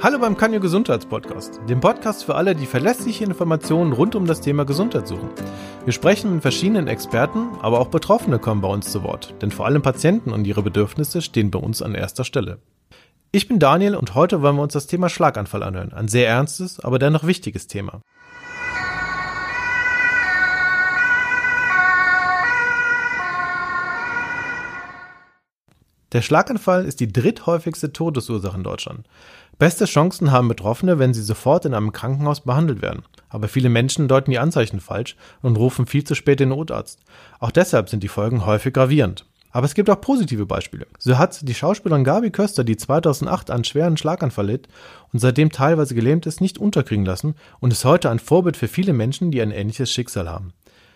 Hallo 0.00 0.20
beim 0.20 0.36
Kanyo 0.36 0.60
Gesundheitspodcast, 0.60 1.58
dem 1.68 1.80
Podcast 1.80 2.22
für 2.22 2.36
alle, 2.36 2.54
die 2.54 2.66
verlässliche 2.66 3.24
Informationen 3.24 3.92
rund 3.92 4.14
um 4.14 4.26
das 4.26 4.40
Thema 4.40 4.64
Gesundheit 4.64 5.08
suchen. 5.08 5.28
Wir 5.84 5.92
sprechen 5.92 6.34
mit 6.34 6.42
verschiedenen 6.42 6.86
Experten, 6.86 7.48
aber 7.62 7.80
auch 7.80 7.88
Betroffene 7.88 8.38
kommen 8.38 8.60
bei 8.60 8.68
uns 8.68 8.92
zu 8.92 9.02
Wort, 9.02 9.34
denn 9.42 9.50
vor 9.50 9.66
allem 9.66 9.82
Patienten 9.82 10.32
und 10.32 10.46
ihre 10.46 10.62
Bedürfnisse 10.62 11.20
stehen 11.20 11.50
bei 11.50 11.58
uns 11.58 11.82
an 11.82 11.96
erster 11.96 12.22
Stelle. 12.22 12.58
Ich 13.32 13.48
bin 13.48 13.58
Daniel 13.58 13.96
und 13.96 14.14
heute 14.14 14.40
wollen 14.40 14.54
wir 14.54 14.62
uns 14.62 14.74
das 14.74 14.86
Thema 14.86 15.08
Schlaganfall 15.08 15.64
anhören, 15.64 15.92
ein 15.92 16.06
sehr 16.06 16.28
ernstes, 16.28 16.78
aber 16.78 17.00
dennoch 17.00 17.26
wichtiges 17.26 17.66
Thema. 17.66 18.00
Der 26.12 26.22
Schlaganfall 26.22 26.86
ist 26.86 27.00
die 27.00 27.12
dritthäufigste 27.12 27.92
Todesursache 27.92 28.56
in 28.56 28.64
Deutschland. 28.64 29.06
Beste 29.58 29.86
Chancen 29.86 30.30
haben 30.30 30.46
Betroffene, 30.46 31.00
wenn 31.00 31.12
sie 31.12 31.22
sofort 31.22 31.64
in 31.64 31.74
einem 31.74 31.90
Krankenhaus 31.90 32.42
behandelt 32.42 32.80
werden. 32.80 33.02
Aber 33.28 33.48
viele 33.48 33.68
Menschen 33.68 34.06
deuten 34.06 34.30
die 34.30 34.38
Anzeichen 34.38 34.78
falsch 34.78 35.16
und 35.42 35.56
rufen 35.56 35.86
viel 35.86 36.04
zu 36.04 36.14
spät 36.14 36.38
den 36.38 36.50
Notarzt. 36.50 37.00
Auch 37.40 37.50
deshalb 37.50 37.88
sind 37.88 38.04
die 38.04 38.08
Folgen 38.08 38.46
häufig 38.46 38.72
gravierend. 38.72 39.24
Aber 39.50 39.66
es 39.66 39.74
gibt 39.74 39.90
auch 39.90 40.00
positive 40.00 40.46
Beispiele. 40.46 40.86
So 41.00 41.18
hat 41.18 41.48
die 41.48 41.54
Schauspielerin 41.54 42.04
Gabi 42.04 42.30
Köster, 42.30 42.62
die 42.62 42.76
2008 42.76 43.50
einen 43.50 43.64
schweren 43.64 43.96
Schlaganfall 43.96 44.46
litt 44.46 44.68
und 45.12 45.18
seitdem 45.18 45.50
teilweise 45.50 45.96
gelähmt 45.96 46.26
ist, 46.26 46.40
nicht 46.40 46.58
unterkriegen 46.58 47.04
lassen 47.04 47.34
und 47.58 47.72
ist 47.72 47.84
heute 47.84 48.10
ein 48.10 48.20
Vorbild 48.20 48.56
für 48.56 48.68
viele 48.68 48.92
Menschen, 48.92 49.32
die 49.32 49.42
ein 49.42 49.50
ähnliches 49.50 49.92
Schicksal 49.92 50.28
haben. 50.28 50.52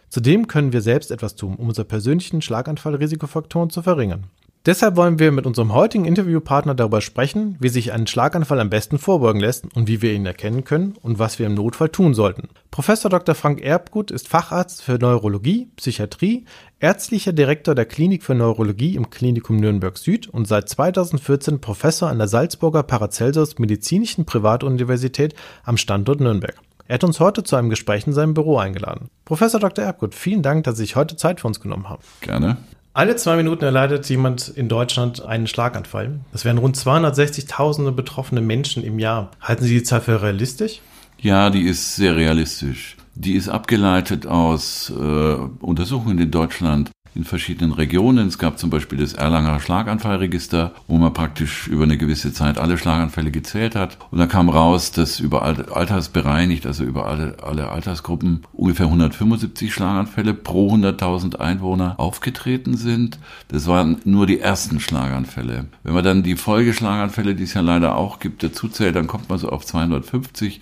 Zudem 0.09 0.47
können 0.47 0.73
wir 0.73 0.83
selbst 0.83 1.11
etwas 1.11 1.35
tun, 1.35 1.57
um 1.57 1.69
unsere 1.69 1.87
persönlichen 1.87 2.43
Schlaganfallrisikofaktoren 2.43 3.71
zu 3.71 3.83
verringern. 3.83 4.27
Deshalb 4.65 4.95
wollen 4.95 5.19
wir 5.19 5.33
mit 5.33 5.45
unserem 5.45 5.75
heutigen 5.75 6.05
Interviewpartner 6.05 6.77
darüber 6.77 7.01
sprechen, 7.01 7.57
wie 7.59 7.69
sich 7.69 7.93
ein 7.93 8.07
Schlaganfall 8.07 8.61
am 8.61 8.71
besten 8.71 8.99
vorbeugen 8.99 9.41
lässt 9.41 9.65
und 9.75 9.89
wie 9.89 10.03
wir 10.03 10.13
ihn 10.13 10.25
erkennen 10.25 10.63
können 10.63 10.95
und 11.03 11.19
was 11.19 11.41
wir 11.41 11.47
im 11.47 11.55
Notfall 11.55 11.89
tun 11.89 12.15
sollten. 12.15 12.49
Professor 12.71 13.11
Dr. 13.11 13.35
Frank 13.35 13.61
Erbgut 13.61 14.13
ist 14.13 14.29
Facharzt 14.29 14.83
für 14.83 14.99
Neurologie, 14.99 15.69
Psychiatrie, 15.75 16.45
ärztlicher 16.79 17.33
Direktor 17.33 17.75
der 17.75 17.87
Klinik 17.87 18.23
für 18.23 18.37
Neurologie 18.37 18.95
im 18.95 19.11
Klinikum 19.11 19.57
Nürnberg 19.57 19.99
Süd 19.99 20.29
und 20.29 20.47
seit 20.47 20.69
2014 20.69 21.61
Professor 21.61 22.09
an 22.09 22.19
der 22.19 22.29
Salzburger 22.29 22.85
Paracelsus 22.85 23.59
Medizinischen 23.59 24.27
Privatuniversität 24.27 25.35
am 25.65 25.77
Standort 25.77 26.21
Nürnberg. 26.21 26.55
Er 26.87 26.95
hat 26.95 27.05
uns 27.05 27.19
heute 27.19 27.43
zu 27.43 27.57
einem 27.57 27.71
Gespräch 27.71 28.07
in 28.07 28.13
seinem 28.13 28.35
Büro 28.35 28.59
eingeladen. 28.59 29.09
Professor 29.25 29.59
Dr. 29.59 29.85
Erbgut, 29.85 30.15
vielen 30.15 30.43
Dank, 30.43 30.63
dass 30.65 30.77
Sie 30.77 30.83
sich 30.83 30.95
heute 30.95 31.17
Zeit 31.17 31.41
für 31.41 31.49
uns 31.49 31.59
genommen 31.59 31.89
haben. 31.89 32.03
Gerne. 32.21 32.59
Alle 32.95 33.17
zwei 33.17 33.37
Minuten 33.37 33.65
erleidet 33.65 34.07
jemand 34.11 34.49
in 34.49 34.69
Deutschland 34.69 35.25
einen 35.25 35.47
Schlaganfall. 35.47 36.21
Das 36.31 36.45
wären 36.45 36.59
rund 36.59 36.77
260.000 36.77 37.91
betroffene 37.93 38.43
Menschen 38.43 38.85
im 38.85 38.99
Jahr. 38.99 39.31
Halten 39.41 39.65
Sie 39.65 39.79
die 39.79 39.83
Zahl 39.83 40.03
für 40.03 40.21
realistisch? 40.21 40.81
Ja, 41.19 41.49
die 41.49 41.63
ist 41.63 41.97
sehr 41.97 42.17
realistisch. 42.17 42.97
Die 43.15 43.35
ist 43.35 43.49
abgeleitet 43.49 44.27
aus 44.27 44.91
äh, 44.91 45.35
Untersuchungen 45.61 46.19
in 46.19 46.31
Deutschland 46.31 46.91
in 47.15 47.25
verschiedenen 47.25 47.73
Regionen. 47.73 48.29
Es 48.29 48.39
gab 48.39 48.59
zum 48.59 48.71
Beispiel 48.71 48.99
das 48.99 49.13
Erlanger 49.13 49.61
Schlaganfallregister, 49.61 50.73
wo 50.89 50.97
man 50.97 51.13
praktisch 51.13 51.69
über 51.69 51.85
eine 51.85 51.99
gewisse 51.99 52.33
Zeit 52.33 52.59
alle 52.59 52.79
Schlaganfälle 52.79 53.31
gezählt 53.31 53.75
hat. 53.75 53.99
Und 54.11 54.19
da 54.19 54.27
kam 54.27 54.49
raus, 54.49 54.93
dass 54.93 55.21
über 55.21 55.43
altersbereinigt, 55.43 56.67
also 56.67 56.85
über 56.85 57.07
alle, 57.07 57.37
alle 57.43 57.71
Altersgruppen, 57.71 58.43
ungefähr 58.53 58.87
175 58.87 59.73
Schlaganfälle 59.73 60.35
pro 60.35 60.73
100.000 60.75 61.37
Einwohner 61.37 61.95
aufgetreten 61.99 62.77
sind. 62.77 63.19
Das 63.49 63.67
waren 63.67 63.99
nur 64.05 64.27
die 64.27 64.41
ersten 64.41 64.81
Schlaganfälle. 64.81 65.67
Wenn 65.83 65.95
man 65.95 66.05
dann 66.05 66.23
die 66.23 66.37
Folgeschlaganfälle, 66.37 67.35
die 67.35 67.45
es 67.45 67.55
ja 67.55 67.61
leider 67.61 67.97
auch 67.97 68.19
gibt, 68.21 68.43
dazu 68.43 68.69
zählt, 68.69 68.97
dann 68.97 69.07
kommt 69.07 69.29
man 69.29 69.39
so 69.39 69.51
auf 69.51 69.67
250. 69.67 70.61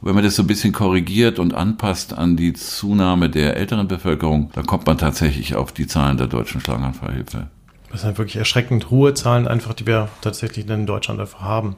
Und 0.00 0.08
wenn 0.08 0.14
man 0.14 0.24
das 0.24 0.36
so 0.36 0.42
ein 0.42 0.46
bisschen 0.46 0.72
korrigiert 0.72 1.38
und 1.38 1.54
anpasst 1.54 2.16
an 2.16 2.36
die 2.36 2.54
Zunahme 2.54 3.28
der 3.28 3.56
älteren 3.56 3.86
Bevölkerung, 3.86 4.50
dann 4.54 4.66
kommt 4.66 4.86
man 4.86 4.96
tatsächlich 4.96 5.54
auf 5.56 5.72
die 5.72 5.86
Zahlen 5.90 6.16
der 6.16 6.26
deutschen 6.26 6.60
Schlaganfallhilfe. 6.60 7.48
Das 7.90 8.02
sind 8.02 8.18
wirklich 8.18 8.36
erschreckend 8.36 8.90
hohe 8.90 9.14
Zahlen, 9.14 9.48
einfach, 9.48 9.74
die 9.74 9.86
wir 9.86 10.08
tatsächlich 10.20 10.68
in 10.68 10.86
Deutschland 10.86 11.20
einfach 11.20 11.40
haben. 11.40 11.76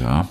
Ja. 0.00 0.26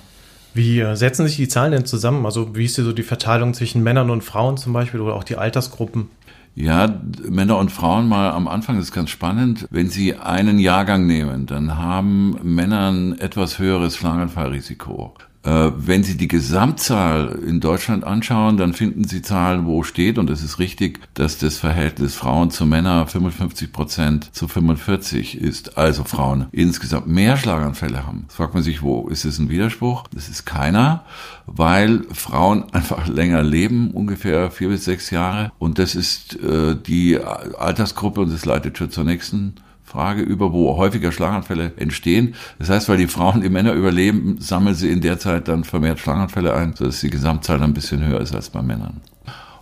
Wie 0.53 0.79
äh, 0.79 0.95
setzen 0.95 1.27
sich 1.27 1.37
die 1.37 1.47
Zahlen 1.47 1.71
denn 1.71 1.85
zusammen? 1.85 2.25
Also 2.25 2.55
wie 2.55 2.65
ist 2.65 2.75
hier 2.75 2.83
so 2.83 2.91
die 2.91 3.03
Verteilung 3.03 3.53
zwischen 3.53 3.83
Männern 3.83 4.09
und 4.09 4.23
Frauen 4.23 4.57
zum 4.57 4.73
Beispiel 4.73 4.99
oder 4.99 5.13
auch 5.13 5.23
die 5.23 5.37
Altersgruppen? 5.37 6.09
Ja, 6.55 6.99
Männer 7.29 7.57
und 7.57 7.71
Frauen 7.71 8.09
mal 8.09 8.31
am 8.31 8.47
Anfang 8.47 8.75
das 8.75 8.85
ist 8.85 8.91
ganz 8.91 9.11
spannend. 9.11 9.67
Wenn 9.69 9.89
Sie 9.89 10.15
einen 10.15 10.57
Jahrgang 10.59 11.05
nehmen, 11.05 11.45
dann 11.45 11.77
haben 11.77 12.35
Männer 12.43 12.91
ein 12.91 13.19
etwas 13.19 13.59
höheres 13.59 13.95
Schlaganfallrisiko. 13.95 15.13
Äh, 15.43 15.71
wenn 15.75 16.03
Sie 16.03 16.17
die 16.17 16.27
Gesamtzahl 16.27 17.39
in 17.45 17.61
Deutschland 17.61 18.03
anschauen, 18.03 18.57
dann 18.57 18.73
finden 18.73 19.05
Sie 19.05 19.21
Zahlen, 19.21 19.65
wo 19.65 19.83
steht, 19.83 20.17
und 20.17 20.29
es 20.29 20.43
ist 20.43 20.59
richtig, 20.59 20.99
dass 21.13 21.37
das 21.37 21.57
Verhältnis 21.57 22.15
Frauen 22.15 22.51
zu 22.51 22.65
Männern 22.65 23.07
55 23.07 23.71
Prozent 23.71 24.35
zu 24.35 24.49
45 24.49 25.39
ist. 25.39 25.77
Also 25.77 26.03
Frauen 26.03 26.47
insgesamt 26.51 27.07
mehr 27.07 27.37
Schlaganfälle 27.37 28.05
haben. 28.05 28.25
Das 28.27 28.35
fragt 28.35 28.53
man 28.53 28.63
sich, 28.63 28.81
wo 28.81 29.07
ist 29.07 29.23
es 29.23 29.39
ein 29.39 29.49
Widerspruch? 29.49 30.07
Das 30.13 30.27
ist 30.27 30.45
keiner, 30.45 31.05
weil 31.45 32.03
Frauen 32.11 32.65
einfach 32.73 33.07
länger 33.07 33.41
leben, 33.41 33.91
ungefähr 33.91 34.51
vier 34.51 34.67
bis 34.67 34.83
sechs 34.83 35.09
Jahre. 35.09 35.53
Und 35.57 35.79
das 35.79 35.95
ist 35.95 36.37
äh, 36.41 36.75
die 36.75 37.17
Altersgruppe, 37.17 38.21
und 38.21 38.33
das 38.33 38.43
leitet 38.43 38.77
schon 38.77 38.91
zur 38.91 39.05
nächsten 39.05 39.55
Frage 39.89 40.21
über, 40.21 40.53
wo 40.53 40.77
häufiger 40.77 41.11
Schlaganfälle 41.11 41.73
entstehen. 41.77 42.35
Das 42.59 42.69
heißt, 42.69 42.89
weil 42.89 42.97
die 42.97 43.07
Frauen 43.07 43.41
die 43.41 43.49
Männer 43.49 43.73
überleben, 43.73 44.37
sammeln 44.39 44.75
sie 44.75 44.91
in 44.91 45.01
der 45.01 45.17
Zeit 45.17 45.47
dann 45.47 45.63
vermehrt 45.63 45.99
Schlaganfälle 45.99 46.53
ein, 46.53 46.75
sodass 46.75 47.01
die 47.01 47.09
Gesamtzahl 47.09 47.61
ein 47.63 47.73
bisschen 47.73 48.05
höher 48.05 48.21
ist 48.21 48.35
als 48.35 48.51
bei 48.51 48.61
Männern. 48.61 49.01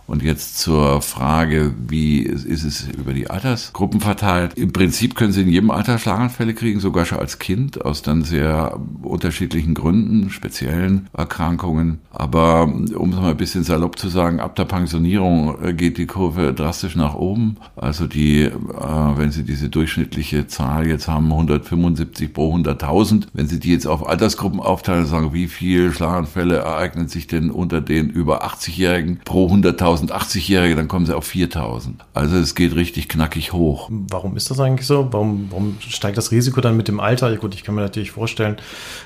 Und 0.08 0.22
jetzt 0.22 0.58
zur 0.58 1.02
Frage, 1.02 1.74
wie 1.86 2.20
ist 2.20 2.64
es 2.64 2.88
über 2.88 3.12
die 3.12 3.28
Altersgruppen 3.28 4.00
verteilt? 4.00 4.54
Im 4.56 4.72
Prinzip 4.72 5.14
können 5.14 5.32
Sie 5.32 5.42
in 5.42 5.50
jedem 5.50 5.70
Alter 5.70 5.98
Schlaganfälle 5.98 6.54
kriegen, 6.54 6.80
sogar 6.80 7.04
schon 7.04 7.18
als 7.18 7.38
Kind, 7.38 7.84
aus 7.84 8.00
dann 8.00 8.24
sehr 8.24 8.80
unterschiedlichen 9.02 9.74
Gründen, 9.74 10.30
speziellen 10.30 11.08
Erkrankungen. 11.12 11.98
Aber 12.10 12.62
um 12.62 12.84
es 13.10 13.16
mal 13.16 13.32
ein 13.32 13.36
bisschen 13.36 13.64
salopp 13.64 13.98
zu 13.98 14.08
sagen, 14.08 14.40
ab 14.40 14.56
der 14.56 14.64
Pensionierung 14.64 15.62
äh, 15.62 15.74
geht 15.74 15.98
die 15.98 16.06
Kurve 16.06 16.54
drastisch 16.54 16.96
nach 16.96 17.14
oben. 17.14 17.56
Also 17.76 18.06
die, 18.06 18.44
äh, 18.44 18.52
wenn 19.16 19.30
Sie 19.30 19.42
diese 19.42 19.68
durchschnittliche 19.68 20.46
Zahl 20.46 20.86
jetzt 20.86 21.08
haben, 21.08 21.30
175 21.30 22.32
pro 22.32 22.54
100.000, 22.56 23.26
wenn 23.34 23.46
Sie 23.46 23.60
die 23.60 23.72
jetzt 23.72 23.86
auf 23.86 24.08
Altersgruppen 24.08 24.60
aufteilen 24.60 25.04
sagen, 25.04 25.34
wie 25.34 25.48
viele 25.48 25.92
Schlaganfälle 25.92 26.56
ereignen 26.56 27.08
sich 27.08 27.26
denn 27.26 27.50
unter 27.50 27.82
den 27.82 28.08
über 28.08 28.42
80-Jährigen 28.46 29.20
pro 29.22 29.52
100.000, 29.52 29.97
80-Jährige, 30.06 30.76
dann 30.76 30.88
kommen 30.88 31.06
sie 31.06 31.16
auf 31.16 31.26
4000. 31.26 32.04
Also 32.14 32.36
es 32.36 32.54
geht 32.54 32.74
richtig 32.74 33.08
knackig 33.08 33.52
hoch. 33.52 33.88
Warum 33.90 34.36
ist 34.36 34.50
das 34.50 34.60
eigentlich 34.60 34.86
so? 34.86 35.08
Warum, 35.10 35.48
warum 35.50 35.76
steigt 35.80 36.16
das 36.16 36.30
Risiko 36.30 36.60
dann 36.60 36.76
mit 36.76 36.88
dem 36.88 37.00
Alter? 37.00 37.36
Gut, 37.36 37.54
ich 37.54 37.64
kann 37.64 37.74
mir 37.74 37.82
natürlich 37.82 38.10
vorstellen, 38.10 38.56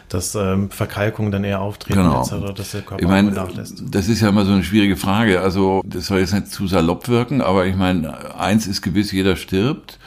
dass 0.08 0.34
ähm, 0.34 0.70
Verkalkungen 0.70 1.32
dann 1.32 1.44
eher 1.44 1.60
auftreten, 1.60 2.02
genau. 2.02 2.22
etc., 2.22 2.54
dass 2.54 2.70
der 2.72 2.82
Körper 2.82 3.02
ich 3.02 3.08
meine, 3.08 3.30
nachlässt. 3.30 3.82
Das 3.90 4.08
ist 4.08 4.20
ja 4.20 4.28
immer 4.28 4.44
so 4.44 4.52
eine 4.52 4.64
schwierige 4.64 4.96
Frage. 4.96 5.40
Also 5.40 5.82
das 5.84 6.06
soll 6.06 6.20
jetzt 6.20 6.34
nicht 6.34 6.48
zu 6.48 6.66
salopp 6.66 7.08
wirken, 7.08 7.40
aber 7.40 7.66
ich 7.66 7.76
meine, 7.76 8.38
eins 8.38 8.66
ist 8.66 8.82
gewiss, 8.82 9.12
jeder 9.12 9.36
stirbt. 9.36 9.98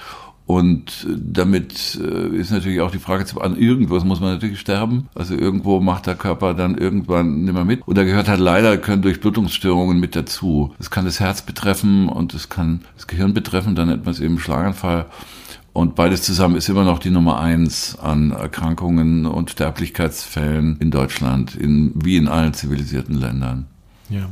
Und 0.47 1.07
damit 1.09 2.00
äh, 2.00 2.28
ist 2.35 2.51
natürlich 2.51 2.81
auch 2.81 2.91
die 2.91 3.00
Frage 3.00 3.25
zu 3.25 3.41
an 3.41 3.57
irgendwas 3.57 4.03
muss 4.03 4.19
man 4.19 4.33
natürlich 4.33 4.59
sterben. 4.59 5.09
Also 5.16 5.33
irgendwo 5.33 5.79
macht 5.79 6.06
der 6.06 6.16
Körper 6.16 6.53
dann 6.53 6.78
irgendwann 6.78 7.44
nicht 7.44 7.53
mehr 7.53 7.66
mit. 7.66 7.81
Und 7.88 7.97
da 7.97 8.03
gehört 8.03 8.28
halt 8.28 8.39
leider, 8.39 8.78
können 8.78 9.01
Durchblutungsstörungen 9.01 10.00
mit 10.00 10.16
dazu. 10.16 10.73
Das 10.78 10.91
kann 10.91 11.05
das 11.05 11.19
Herz 11.19 11.41
betreffen 11.41 12.09
und 12.09 12.34
es 12.35 12.50
kann 12.50 12.81
das 12.95 13.07
Gehirn 13.07 13.34
betreffen, 13.34 13.75
dann 13.75 13.89
etwas 13.89 14.19
eben 14.19 14.38
Schlaganfall. 14.38 15.07
Und 15.73 15.95
beides 15.95 16.22
zusammen 16.22 16.55
ist 16.55 16.69
immer 16.69 16.85
noch 16.85 17.00
die 17.00 17.09
Nummer 17.09 17.39
eins 17.39 17.97
an 18.00 18.31
Erkrankungen 18.31 19.25
und 19.25 19.49
Sterblichkeitsfällen 19.49 20.78
in 20.79 20.90
Deutschland, 20.90 21.55
in, 21.55 21.91
wie 21.96 22.17
in 22.17 22.28
allen 22.28 22.53
zivilisierten 22.53 23.16
Ländern. 23.16 23.66
Ja, 24.09 24.29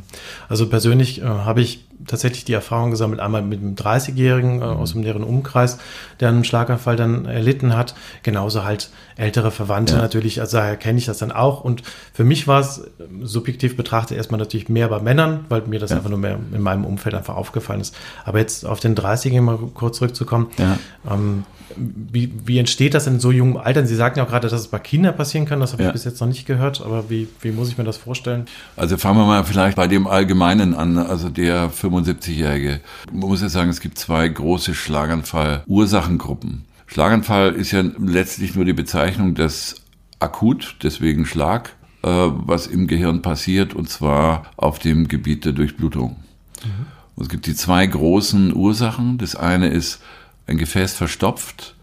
also 0.50 0.70
persönlich 0.70 1.22
äh, 1.22 1.26
habe 1.26 1.62
ich 1.62 1.86
tatsächlich 2.06 2.46
die 2.46 2.54
Erfahrung 2.54 2.92
gesammelt, 2.92 3.20
einmal 3.20 3.42
mit 3.42 3.60
einem 3.60 3.76
30-Jährigen 3.76 4.62
äh, 4.62 4.66
aus 4.66 4.92
dem 4.92 5.02
näheren 5.02 5.24
Umkreis, 5.24 5.80
der 6.20 6.30
einen 6.30 6.44
Schlaganfall 6.44 6.96
dann 6.96 7.26
erlitten 7.26 7.76
hat. 7.76 7.96
Genauso 8.22 8.64
halt 8.64 8.90
ältere 9.16 9.52
Verwandte 9.52 9.96
ja. 9.96 10.02
natürlich, 10.02 10.42
also 10.42 10.58
daher 10.58 10.78
kenne 10.78 11.00
ich 11.00 11.06
das 11.06 11.18
dann 11.18 11.32
auch. 11.32 11.64
Und 11.64 11.84
für 12.14 12.24
mich 12.24 12.48
war 12.48 12.60
es 12.60 12.84
subjektiv 13.22 13.76
betrachtet 13.76 14.18
erstmal 14.18 14.40
natürlich 14.40 14.70
mehr 14.70 14.90
bei 14.90 15.00
Männern, 15.00 15.46
weil 15.50 15.62
mir 15.64 15.80
das 15.80 15.92
ja. 15.92 15.98
einfach 15.98 16.10
nur 16.10 16.20
mehr 16.20 16.40
in 16.52 16.62
meinem 16.62 16.86
Umfeld 16.86 17.16
einfach 17.16 17.36
aufgefallen 17.36 17.82
ist. 17.82 17.96
Aber 18.26 18.40
jetzt 18.40 18.66
auf 18.66 18.80
den 18.80 18.96
30-Jährigen 18.96 19.44
mal 19.44 19.58
kurz 19.74 19.98
zurückzukommen. 19.98 20.48
Ja. 20.58 20.78
Ähm, 21.10 21.46
wie, 21.78 22.32
wie 22.46 22.58
entsteht 22.58 22.94
das 22.94 23.08
in 23.08 23.20
so 23.20 23.32
jungem 23.32 23.58
Alter? 23.58 23.86
Sie 23.86 23.96
sagten 23.96 24.20
ja 24.20 24.26
auch 24.26 24.30
gerade, 24.30 24.48
dass 24.48 24.60
es 24.60 24.68
bei 24.68 24.80
Kindern 24.80 25.16
passieren 25.16 25.46
kann. 25.46 25.60
Das 25.60 25.74
habe 25.74 25.84
ja. 25.84 25.90
ich 25.90 25.94
bis 25.94 26.06
jetzt 26.06 26.20
noch 26.22 26.28
nicht 26.28 26.46
gehört. 26.46 26.82
Aber 26.82 27.10
wie, 27.10 27.28
wie 27.42 27.52
muss 27.52 27.70
ich 27.70 27.78
mir 27.78 27.84
das 27.84 27.98
vorstellen? 27.98 28.46
Also 28.76 28.98
fangen 28.98 29.18
wir 29.20 29.26
mal 29.26 29.44
vielleicht 29.44 29.76
bei 29.76 29.88
dem 29.88 30.08
Allgemeinen 30.08 30.74
an. 30.74 30.98
Also 30.98 31.30
der 31.30 31.72
75-Jährige. 31.72 32.80
Man 33.12 33.30
muss 33.30 33.42
ja 33.42 33.50
sagen, 33.50 33.70
es 33.70 33.80
gibt 33.80 33.98
zwei 33.98 34.28
große 34.28 34.74
Schlaganfall-Ursachengruppen. 34.74 36.66
Schlaganfall 36.88 37.54
ist 37.54 37.72
ja 37.72 37.84
letztlich 37.98 38.56
nur 38.56 38.66
die 38.66 38.74
Bezeichnung 38.74 39.36
des 39.36 39.76
akut, 40.20 40.76
deswegen 40.84 41.26
Schlag, 41.26 41.76
äh, 42.04 42.08
was 42.08 42.68
im 42.68 42.88
Gehirn 42.88 43.22
passiert, 43.22 43.74
und 43.74 43.90
zwar 43.90 44.44
auf 44.58 44.80
dem 44.80 45.08
Gebiet 45.08 45.46
der 45.46 45.54
Durchblutung. 45.54 46.18
Mhm. 46.64 46.86
Es 47.22 47.30
gibt 47.30 47.46
die 47.46 47.56
zwei 47.56 47.86
großen 47.86 48.56
Ursachen. 48.56 49.18
Das 49.18 49.36
eine 49.36 49.68
ist, 49.70 50.02
ein 50.48 50.58
Gefäß 50.58 50.94
verstopft. 50.94 51.76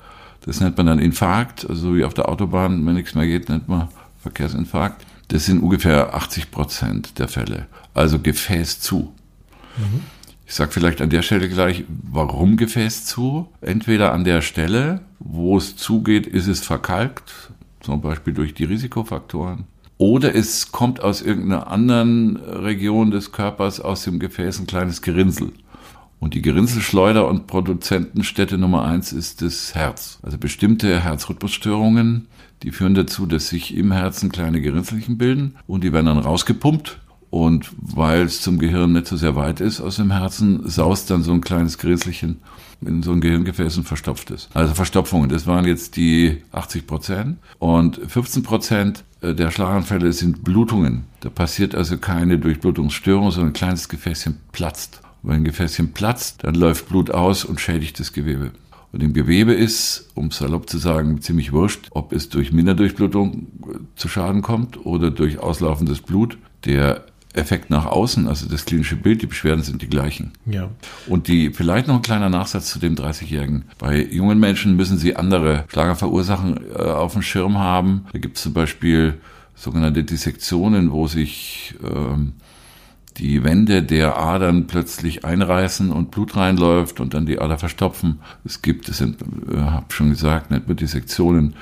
Das 0.43 0.61
nennt 0.61 0.77
man 0.77 0.87
dann 0.87 0.99
Infarkt, 0.99 1.69
also 1.69 1.95
wie 1.97 2.05
auf 2.05 2.15
der 2.15 2.29
Autobahn, 2.29 2.85
wenn 2.87 2.95
nichts 2.95 3.15
mehr 3.15 3.27
geht, 3.27 3.49
nennt 3.49 3.69
man 3.69 3.89
Verkehrsinfarkt. 4.23 5.05
Das 5.29 5.47
sind 5.47 5.63
ungefähr 5.63 6.15
80 6.15 6.51
Prozent 6.51 7.19
der 7.19 7.29
Fälle. 7.29 7.67
Also 7.95 8.19
Gefäß 8.19 8.81
zu. 8.81 9.15
Mhm. 9.77 10.03
Ich 10.47 10.55
sage 10.55 10.73
vielleicht 10.73 11.01
an 11.01 11.11
der 11.11 11.23
Stelle 11.23 11.49
gleich, 11.49 11.85
warum 11.89 12.57
Gefäß 12.57 13.05
zu? 13.05 13.49
Entweder 13.61 14.13
an 14.13 14.25
der 14.25 14.43
Stelle, 14.43 15.03
wo 15.21 15.57
es 15.57 15.77
zugeht, 15.77 16.27
ist 16.27 16.49
es 16.49 16.61
verkalkt, 16.61 17.53
zum 17.81 18.01
Beispiel 18.01 18.35
durch 18.35 18.53
die 18.55 18.65
Risikofaktoren. 18.65 19.65
Oder 19.97 20.35
es 20.35 20.73
kommt 20.73 21.03
aus 21.03 21.23
irgendeiner 21.23 21.69
anderen 21.69 22.37
Region 22.37 23.11
des 23.11 23.33
Körpers 23.33 23.81
aus 23.81 24.03
dem 24.03 24.19
Gefäß 24.19 24.59
ein 24.59 24.67
kleines 24.67 25.03
Gerinnsel. 25.03 25.53
Und 26.21 26.35
die 26.35 26.43
Gerinnselschleuder 26.43 27.27
und 27.27 27.47
Produzentenstätte 27.47 28.59
Nummer 28.59 28.85
eins 28.85 29.13
ist 29.13 29.43
das 29.43 29.75
Herz. 29.75 30.19
Also 30.23 30.39
bestimmte 30.39 31.01
Herzrhythmusstörungen, 31.01 32.29
die 32.63 32.71
führen 32.71 32.95
dazu, 32.95 33.25
dass 33.27 33.49
sich 33.49 33.75
im 33.75 33.91
Herzen 33.91 34.31
kleine 34.31 34.61
Gerinnselchen 34.61 35.17
bilden 35.17 35.57
und 35.67 35.83
die 35.83 35.93
werden 35.93 36.07
dann 36.07 36.19
rausgepumpt. 36.19 37.01
Und 37.31 37.71
weil 37.77 38.23
es 38.23 38.43
zum 38.43 38.59
Gehirn 38.59 38.93
nicht 38.93 39.07
so 39.07 39.17
sehr 39.17 39.37
weit 39.37 39.61
ist 39.61 39.81
aus 39.81 39.97
dem 39.97 40.11
Herzen, 40.11 40.69
saust 40.69 41.11
dann 41.11 41.23
so 41.23 41.33
ein 41.33 41.41
kleines 41.41 41.79
Gerinnselchen 41.79 42.41
in 42.81 43.03
so 43.03 43.13
ein 43.13 43.21
Gehirngefäß 43.21 43.79
und 43.79 43.85
verstopft 43.85 44.31
ist. 44.31 44.49
Also 44.53 44.75
Verstopfungen, 44.75 45.29
das 45.29 45.47
waren 45.47 45.65
jetzt 45.65 45.97
die 45.97 46.43
80 46.51 46.87
Prozent. 46.87 47.39
Und 47.59 48.01
15 48.05 48.43
Prozent 48.43 49.05
der 49.23 49.51
Schlaganfälle 49.51 50.13
sind 50.13 50.43
Blutungen. 50.43 51.05
Da 51.21 51.31
passiert 51.31 51.75
also 51.75 51.99
keine 51.99 52.39
Durchblutungsstörung, 52.39 53.31
sondern 53.31 53.51
ein 53.51 53.55
kleines 53.55 53.89
Gefäßchen 53.89 54.39
platzt. 54.51 55.01
Wenn 55.23 55.37
ein 55.37 55.45
Gefäßchen 55.45 55.93
platzt, 55.93 56.45
dann 56.45 56.55
läuft 56.55 56.89
Blut 56.89 57.11
aus 57.11 57.45
und 57.45 57.61
schädigt 57.61 58.01
das 58.01 58.13
Gewebe. 58.13 58.53
Und 58.93 59.03
im 59.03 59.13
Gewebe 59.13 59.53
ist, 59.53 60.09
um 60.15 60.31
salopp 60.31 60.69
zu 60.69 60.79
sagen, 60.79 61.21
ziemlich 61.21 61.53
wurscht, 61.53 61.89
ob 61.91 62.13
es 62.13 62.29
durch 62.29 62.53
Minderdurchblutung 62.53 63.47
zu 63.95 64.09
Schaden 64.09 64.43
kommt 64.43 64.85
oder 64.85 65.11
durch 65.11 65.39
auslaufendes 65.39 66.01
Blut. 66.01 66.39
Der 66.65 67.05
Effekt 67.33 67.71
nach 67.71 67.87
außen, 67.87 68.27
also 68.27 68.49
das 68.49 68.65
klinische 68.65 68.97
Bild, 68.97 69.23
die 69.23 69.27
Beschwerden 69.27 69.63
sind 69.63 69.83
die 69.83 69.89
gleichen. 69.89 70.33
Ja. 70.47 70.69
Und 71.07 71.29
die, 71.29 71.51
vielleicht 71.51 71.87
noch 71.87 71.97
ein 71.97 72.03
kleiner 72.03 72.29
Nachsatz 72.29 72.71
zu 72.71 72.81
dem 72.81 72.97
30-Jährigen. 72.97 73.67
Bei 73.79 74.03
jungen 74.03 74.41
Menschen 74.41 74.75
müssen 74.75 74.99
sie 74.99 75.15
andere 75.15 75.65
Schlagerverursachen 75.69 76.59
äh, 76.75 76.79
auf 76.79 77.13
dem 77.13 77.23
Schirm 77.23 77.59
haben. 77.59 78.07
Da 78.13 78.19
gibt 78.19 78.37
es 78.37 78.43
zum 78.43 78.53
Beispiel 78.53 79.21
sogenannte 79.55 80.03
Dissektionen, 80.03 80.91
wo 80.91 81.07
sich 81.07 81.77
ähm, 81.85 82.33
die 83.19 83.45
Wände 83.45 83.83
der 83.83 84.17
Adern 84.19 84.67
plötzlich 84.67 85.25
einreißen 85.25 85.91
und 85.91 86.11
Blut 86.11 86.37
reinläuft 86.37 87.01
und 87.01 87.15
dann 87.15 87.27
die 87.27 87.39
Ader 87.41 87.59
verstopfen. 87.59 88.21
Es 88.45 88.63
gibt, 88.63 88.89
es 88.89 88.99
sind, 88.99 89.23
äh, 89.53 89.57
habe 89.57 89.87
schon 89.91 90.11
gesagt, 90.11 90.51
nennt 90.51 90.69
man 90.69 90.77
Dissektionen 90.77 91.55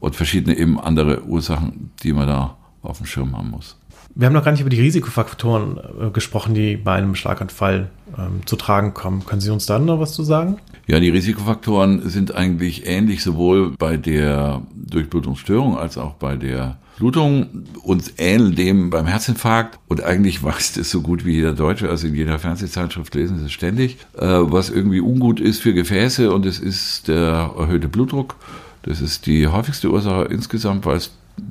und 0.00 0.16
verschiedene 0.16 0.56
eben 0.56 0.80
andere 0.80 1.24
Ursachen, 1.24 1.90
die 2.02 2.12
man 2.12 2.26
da 2.26 2.56
auf 2.82 2.98
dem 2.98 3.06
Schirm 3.06 3.36
haben 3.36 3.50
muss. 3.50 3.76
Wir 4.14 4.26
haben 4.26 4.34
noch 4.34 4.44
gar 4.44 4.52
nicht 4.52 4.60
über 4.60 4.68
die 4.70 4.80
Risikofaktoren 4.80 5.78
äh, 5.78 6.10
gesprochen, 6.10 6.54
die 6.54 6.76
bei 6.76 6.94
einem 6.94 7.14
Schlaganfall 7.14 7.88
ähm, 8.18 8.46
zu 8.46 8.56
tragen 8.56 8.92
kommen. 8.92 9.24
Können 9.24 9.40
Sie 9.40 9.50
uns 9.50 9.64
da 9.64 9.78
noch 9.78 10.00
was 10.00 10.12
zu 10.12 10.22
sagen? 10.22 10.58
Ja, 10.86 11.00
die 11.00 11.08
Risikofaktoren 11.08 12.08
sind 12.10 12.34
eigentlich 12.34 12.86
ähnlich 12.86 13.22
sowohl 13.22 13.70
bei 13.78 13.96
der 13.96 14.62
Durchblutungsstörung 14.74 15.78
als 15.78 15.96
auch 15.96 16.14
bei 16.14 16.36
der 16.36 16.76
Blutung 17.02 17.64
und 17.82 18.14
ähneln 18.18 18.54
dem 18.54 18.90
beim 18.90 19.06
Herzinfarkt. 19.06 19.80
Und 19.88 20.04
eigentlich 20.04 20.40
weiß 20.44 20.74
das 20.74 20.88
so 20.88 21.00
gut 21.00 21.24
wie 21.24 21.34
jeder 21.34 21.52
Deutsche, 21.52 21.88
also 21.88 22.06
in 22.06 22.14
jeder 22.14 22.38
Fernsehzeitschrift 22.38 23.12
lesen 23.16 23.40
Sie 23.40 23.46
es 23.46 23.52
ständig, 23.52 23.96
äh, 24.16 24.24
was 24.24 24.70
irgendwie 24.70 25.00
ungut 25.00 25.40
ist 25.40 25.62
für 25.62 25.74
Gefäße 25.74 26.32
und 26.32 26.46
es 26.46 26.60
ist 26.60 27.08
der 27.08 27.54
erhöhte 27.58 27.88
Blutdruck. 27.88 28.36
Das 28.84 29.00
ist 29.00 29.26
die 29.26 29.48
häufigste 29.48 29.90
Ursache 29.90 30.26
insgesamt, 30.30 30.86
weil 30.86 30.98
es 30.98 31.10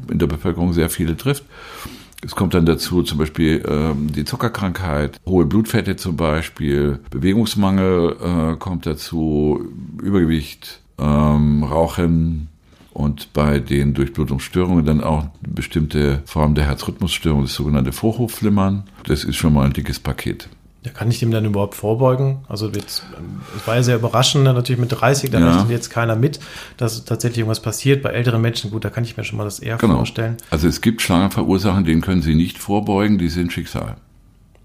in 0.10 0.20
der 0.20 0.28
Bevölkerung 0.28 0.72
sehr 0.72 0.90
viele 0.90 1.18
trifft. 1.18 1.44
Es 2.24 2.34
kommt 2.34 2.54
dann 2.54 2.66
dazu 2.66 3.04
zum 3.04 3.18
Beispiel 3.18 3.62
ähm, 3.68 4.10
die 4.10 4.24
Zuckerkrankheit, 4.24 5.20
hohe 5.26 5.46
Blutfette 5.46 5.98
zum 5.98 6.16
Beispiel, 6.16 7.00
Bewegungsmangel 7.10 8.16
äh, 8.54 8.56
kommt 8.56 8.86
dazu, 8.86 9.66
Übergewicht, 10.02 10.80
ähm, 10.98 11.66
Rauchen 11.66 12.51
und 12.94 13.34
bei 13.34 13.60
den 13.60 13.94
Durchblutungsstörungen 13.94 14.86
dann 14.86 15.02
auch 15.02 15.26
bestimmte 15.42 16.22
Formen 16.26 16.56
der 16.56 16.66
Herzrhythmusstörung, 16.66 17.44
das 17.44 17.54
sogenannte 17.54 17.92
Vorhofflimmern. 17.92 18.84
Das 19.06 19.24
ist 19.24 19.38
schon 19.38 19.54
mal 19.54 19.66
ein 19.66 19.74
dickes 19.74 20.00
Paket. 20.00 20.50
Ja, 20.84 20.92
kann 20.92 21.12
ich 21.12 21.20
dem 21.20 21.30
dann 21.30 21.46
überhaupt 21.46 21.76
vorbeugen? 21.76 22.40
Also 22.50 22.68
jetzt, 22.70 23.04
es 23.56 23.68
war 23.68 23.76
ja 23.76 23.84
sehr 23.84 23.98
überraschend, 23.98 24.44
ne, 24.44 24.54
natürlich 24.54 24.82
mit 24.82 24.92
30, 24.92 25.30
da 25.30 25.40
ja. 25.40 25.52
rechnet 25.52 25.70
jetzt 25.70 25.90
keiner 25.92 26.16
mit, 26.16 26.40
dass 26.78 27.06
tatsächlich 27.06 27.40
irgendwas 27.40 27.62
passiert. 27.62 28.02
Bei 28.02 28.10
älteren 28.10 28.42
Menschen, 28.42 28.72
gut, 28.72 28.84
da 28.84 28.90
kann 28.90 29.04
ich 29.04 29.16
mir 29.16 29.24
schon 29.24 29.38
mal 29.38 29.44
das 29.44 29.60
eher 29.60 29.78
genau. 29.78 29.98
vorstellen. 29.98 30.38
Also 30.50 30.68
es 30.68 30.82
gibt 30.82 31.04
Schlangenverursachen, 31.04 31.86
denen 31.86 32.02
können 32.02 32.24
Sie 32.24 32.34
nicht 32.34 32.58
vorbeugen, 32.58 33.20
die 33.20 33.30
sind 33.30 33.54
Schicksal. 33.54 33.98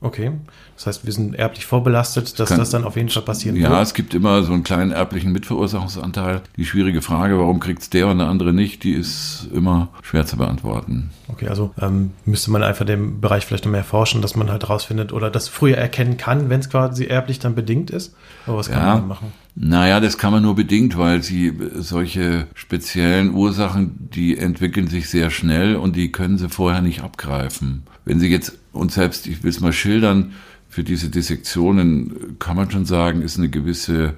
Okay. 0.01 0.33
Das 0.77 0.87
heißt, 0.87 1.07
wir 1.07 1.13
sind 1.13 1.35
erblich 1.35 1.65
vorbelastet, 1.65 2.39
dass 2.39 2.51
Kann, 2.51 2.59
das 2.59 2.71
dann 2.71 2.85
auf 2.85 2.97
jeden 2.97 3.09
Fall 3.09 3.23
passieren 3.23 3.57
Ja, 3.57 3.71
wird. 3.71 3.83
es 3.83 3.95
gibt 3.95 4.15
immer 4.15 4.43
so 4.43 4.53
einen 4.53 4.63
kleinen 4.63 4.91
erblichen 4.91 5.33
Mitverursachungsanteil. 5.33 6.43
Die 6.57 6.67
schwierige 6.67 7.01
Frage, 7.01 7.39
warum 7.39 7.61
kriegt 7.61 7.83
es 7.83 7.91
der 7.91 8.09
und 8.09 8.19
der 8.19 8.29
andere 8.29 8.53
nicht, 8.53 8.85
die 8.85 8.93
ist 8.93 9.49
immer 9.55 9.89
schwer 10.03 10.27
zu 10.27 10.37
beantworten. 10.37 11.11
Okay, 11.29 11.49
also 11.49 11.73
ähm, 11.81 12.11
müsste 12.25 12.51
man 12.51 12.63
einfach 12.63 12.85
den 12.85 13.21
Bereich 13.21 13.47
vielleicht 13.47 13.65
noch 13.65 13.73
mehr 13.73 13.85
forschen, 13.85 14.21
dass 14.21 14.37
man 14.37 14.51
halt 14.51 14.65
herausfindet 14.65 15.13
oder 15.13 15.31
das 15.31 15.49
früher 15.49 15.77
erkennen 15.79 16.19
kann, 16.19 16.51
wenn 16.51 16.61
es 16.61 16.69
quasi 16.69 17.07
erblich 17.07 17.39
dann 17.39 17.55
bedingt 17.55 17.91
ist. 17.91 18.15
Aber 18.47 18.59
was 18.59 18.69
kann 18.69 18.79
ja. 18.79 18.87
man 18.87 18.99
dann 18.99 19.09
machen? 19.09 19.33
Naja, 19.59 20.01
das 20.01 20.19
kann 20.19 20.33
man 20.33 20.43
nur 20.43 20.55
bedingt, 20.55 20.99
weil 20.99 21.23
sie 21.23 21.53
solche 21.75 22.47
speziellen 22.55 23.33
Ursachen, 23.33 24.11
die 24.13 24.37
entwickeln 24.37 24.87
sich 24.89 25.09
sehr 25.09 25.31
schnell 25.31 25.77
und 25.77 25.97
die 25.97 26.13
können 26.13 26.37
sie 26.37 26.51
vorher 26.51 26.83
nicht 26.83 27.01
abgreifen. 27.01 27.85
Wenn 28.05 28.21
sie 28.21 28.29
jetzt, 28.29 28.59
und 28.77 28.93
selbst, 28.93 29.27
ich 29.27 29.43
will 29.43 29.51
es 29.51 29.61
mal 29.61 29.73
schildern, 29.73 30.33
für 30.69 30.85
diese 30.85 31.09
Dissektionen 31.09 32.39
kann 32.39 32.57
man 32.57 32.71
schon 32.71 32.85
sagen, 32.85 33.23
ist 33.23 33.39
eine 33.39 33.49
gewisse 33.49 34.15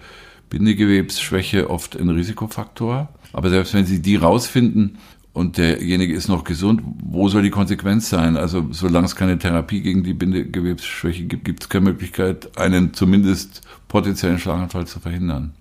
Bindegewebsschwäche 0.50 1.70
oft 1.70 1.96
ein 1.96 2.08
Risikofaktor. 2.08 3.08
Aber 3.32 3.50
selbst 3.50 3.74
wenn 3.74 3.86
Sie 3.86 4.00
die 4.00 4.16
rausfinden 4.16 4.98
und 5.32 5.58
derjenige 5.58 6.14
ist 6.14 6.28
noch 6.28 6.44
gesund, 6.44 6.82
wo 7.04 7.28
soll 7.28 7.42
die 7.42 7.50
Konsequenz 7.50 8.08
sein? 8.08 8.36
Also 8.36 8.66
solange 8.72 9.06
es 9.06 9.14
keine 9.14 9.38
Therapie 9.38 9.82
gegen 9.82 10.02
die 10.02 10.14
Bindegewebsschwäche 10.14 11.24
gibt, 11.24 11.44
gibt 11.44 11.62
es 11.62 11.68
keine 11.68 11.84
Möglichkeit, 11.84 12.56
einen 12.58 12.94
zumindest 12.94 13.60
potenziellen 13.86 14.38
Schlaganfall 14.38 14.86
zu 14.86 15.00
verhindern. 15.00 15.52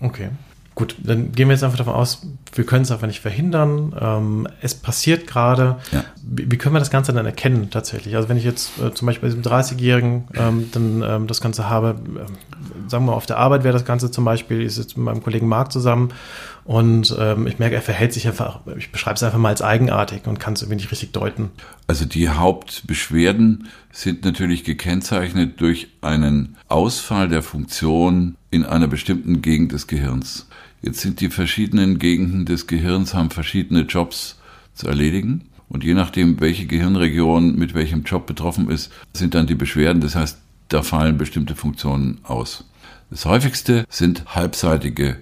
Okay. 0.00 0.30
Gut, 0.74 0.96
dann 0.98 1.30
gehen 1.30 1.48
wir 1.48 1.54
jetzt 1.54 1.62
einfach 1.62 1.78
davon 1.78 1.94
aus, 1.94 2.26
wir 2.52 2.66
können 2.66 2.82
es 2.82 2.90
einfach 2.90 3.06
nicht 3.06 3.20
verhindern. 3.20 3.94
Ähm, 4.00 4.48
es 4.60 4.74
passiert 4.74 5.28
gerade. 5.28 5.76
Ja. 5.92 6.04
Wie, 6.20 6.50
wie, 6.50 6.58
können 6.58 6.74
wir 6.74 6.80
das 6.80 6.90
Ganze 6.90 7.12
dann 7.12 7.26
erkennen 7.26 7.70
tatsächlich? 7.70 8.16
Also 8.16 8.28
wenn 8.28 8.36
ich 8.36 8.44
jetzt 8.44 8.72
äh, 8.80 8.92
zum 8.92 9.06
Beispiel 9.06 9.28
bei 9.28 9.34
diesem 9.34 9.48
30-Jährigen 9.48 10.24
ähm, 10.34 10.70
dann 10.72 11.02
ähm, 11.06 11.26
das 11.28 11.40
Ganze 11.40 11.68
habe, 11.68 11.90
äh, 12.16 12.90
sagen 12.90 13.04
wir 13.04 13.12
mal 13.12 13.12
auf 13.12 13.26
der 13.26 13.38
Arbeit 13.38 13.62
wäre 13.62 13.72
das 13.72 13.84
Ganze 13.84 14.10
zum 14.10 14.24
Beispiel, 14.24 14.62
ich 14.62 14.74
sitze 14.74 14.98
mit 14.98 15.04
meinem 15.04 15.22
Kollegen 15.22 15.46
Marc 15.46 15.70
zusammen 15.70 16.12
und 16.64 17.14
ähm, 17.18 17.46
ich 17.46 17.60
merke, 17.60 17.76
er 17.76 17.82
verhält 17.82 18.12
sich 18.12 18.26
einfach, 18.26 18.60
ich 18.76 18.90
beschreibe 18.90 19.14
es 19.14 19.22
einfach 19.22 19.38
mal 19.38 19.50
als 19.50 19.62
eigenartig 19.62 20.26
und 20.26 20.40
kann 20.40 20.54
es 20.54 20.62
irgendwie 20.62 20.76
nicht 20.76 20.90
richtig 20.90 21.12
deuten. 21.12 21.50
Also 21.86 22.04
die 22.04 22.28
Hauptbeschwerden 22.30 23.68
sind 23.92 24.24
natürlich 24.24 24.64
gekennzeichnet 24.64 25.60
durch 25.60 25.88
einen 26.00 26.56
Ausfall 26.68 27.28
der 27.28 27.42
Funktion 27.42 28.36
in 28.50 28.64
einer 28.64 28.88
bestimmten 28.88 29.40
Gegend 29.40 29.72
des 29.72 29.86
Gehirns. 29.86 30.48
Jetzt 30.84 31.00
sind 31.00 31.20
die 31.20 31.30
verschiedenen 31.30 31.98
Gegenden 31.98 32.44
des 32.44 32.66
Gehirns, 32.66 33.14
haben 33.14 33.30
verschiedene 33.30 33.82
Jobs 33.82 34.36
zu 34.74 34.86
erledigen. 34.86 35.46
Und 35.70 35.82
je 35.82 35.94
nachdem, 35.94 36.40
welche 36.40 36.66
Gehirnregion 36.66 37.56
mit 37.56 37.72
welchem 37.72 38.02
Job 38.02 38.26
betroffen 38.26 38.68
ist, 38.68 38.92
sind 39.14 39.34
dann 39.34 39.46
die 39.46 39.54
Beschwerden. 39.54 40.02
Das 40.02 40.14
heißt, 40.14 40.38
da 40.68 40.82
fallen 40.82 41.16
bestimmte 41.16 41.56
Funktionen 41.56 42.18
aus. 42.22 42.68
Das 43.08 43.24
häufigste 43.24 43.86
sind 43.88 44.34
halbseitige 44.34 45.16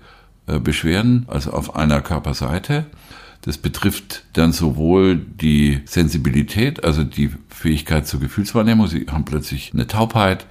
äh, 0.48 0.58
Beschwerden, 0.58 1.26
also 1.28 1.52
auf 1.52 1.76
einer 1.76 2.00
Körperseite. 2.00 2.86
Das 3.42 3.56
betrifft 3.56 4.24
dann 4.32 4.52
sowohl 4.52 5.16
die 5.16 5.80
Sensibilität, 5.84 6.82
also 6.82 7.04
die 7.04 7.30
Fähigkeit 7.48 8.08
zur 8.08 8.18
Gefühlswahrnehmung. 8.18 8.88
Sie 8.88 9.06
haben 9.08 9.24
plötzlich 9.24 9.72
eine 9.72 9.86
Taubheit 9.86 10.44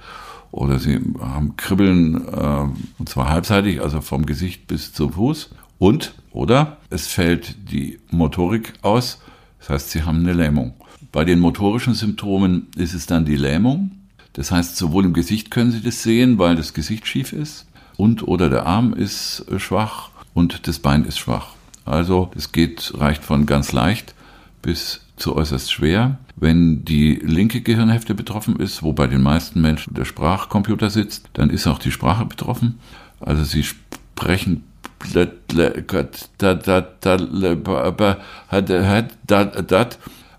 oder 0.52 0.78
sie 0.78 1.00
haben 1.18 1.56
Kribbeln, 1.56 2.28
äh, 2.28 2.68
und 2.98 3.08
zwar 3.08 3.28
halbseitig, 3.30 3.80
also 3.80 4.00
vom 4.00 4.26
Gesicht 4.26 4.68
bis 4.68 4.92
zum 4.92 5.12
Fuß. 5.14 5.50
Und, 5.78 6.14
oder 6.30 6.76
es 6.90 7.08
fällt 7.08 7.72
die 7.72 7.98
Motorik 8.10 8.74
aus, 8.82 9.20
das 9.58 9.70
heißt, 9.70 9.90
sie 9.90 10.02
haben 10.04 10.20
eine 10.20 10.34
Lähmung. 10.34 10.74
Bei 11.10 11.24
den 11.24 11.40
motorischen 11.40 11.94
Symptomen 11.94 12.68
ist 12.76 12.94
es 12.94 13.06
dann 13.06 13.24
die 13.24 13.36
Lähmung. 13.36 13.92
Das 14.34 14.50
heißt, 14.50 14.76
sowohl 14.76 15.04
im 15.04 15.12
Gesicht 15.12 15.50
können 15.50 15.72
Sie 15.72 15.82
das 15.82 16.02
sehen, 16.02 16.38
weil 16.38 16.56
das 16.56 16.74
Gesicht 16.74 17.06
schief 17.06 17.32
ist, 17.32 17.66
und 17.96 18.26
oder 18.26 18.48
der 18.48 18.66
Arm 18.66 18.94
ist 18.94 19.44
schwach 19.58 20.10
und 20.34 20.66
das 20.66 20.78
Bein 20.78 21.04
ist 21.04 21.18
schwach. 21.18 21.54
Also, 21.84 22.30
es 22.36 22.52
geht, 22.52 22.92
reicht 22.96 23.24
von 23.24 23.46
ganz 23.46 23.72
leicht 23.72 24.14
bis 24.62 25.00
zu 25.22 25.36
äußerst 25.36 25.72
schwer. 25.72 26.18
Wenn 26.36 26.84
die 26.84 27.14
linke 27.14 27.60
Gehirnhälfte 27.60 28.14
betroffen 28.14 28.56
ist, 28.56 28.82
wo 28.82 28.92
bei 28.92 29.06
den 29.06 29.22
meisten 29.22 29.60
Menschen 29.60 29.94
der 29.94 30.04
Sprachcomputer 30.04 30.90
sitzt, 30.90 31.30
dann 31.34 31.50
ist 31.50 31.66
auch 31.66 31.78
die 31.78 31.92
Sprache 31.92 32.26
betroffen. 32.26 32.78
Also 33.20 33.44
sie 33.44 33.62
sprechen 33.64 34.64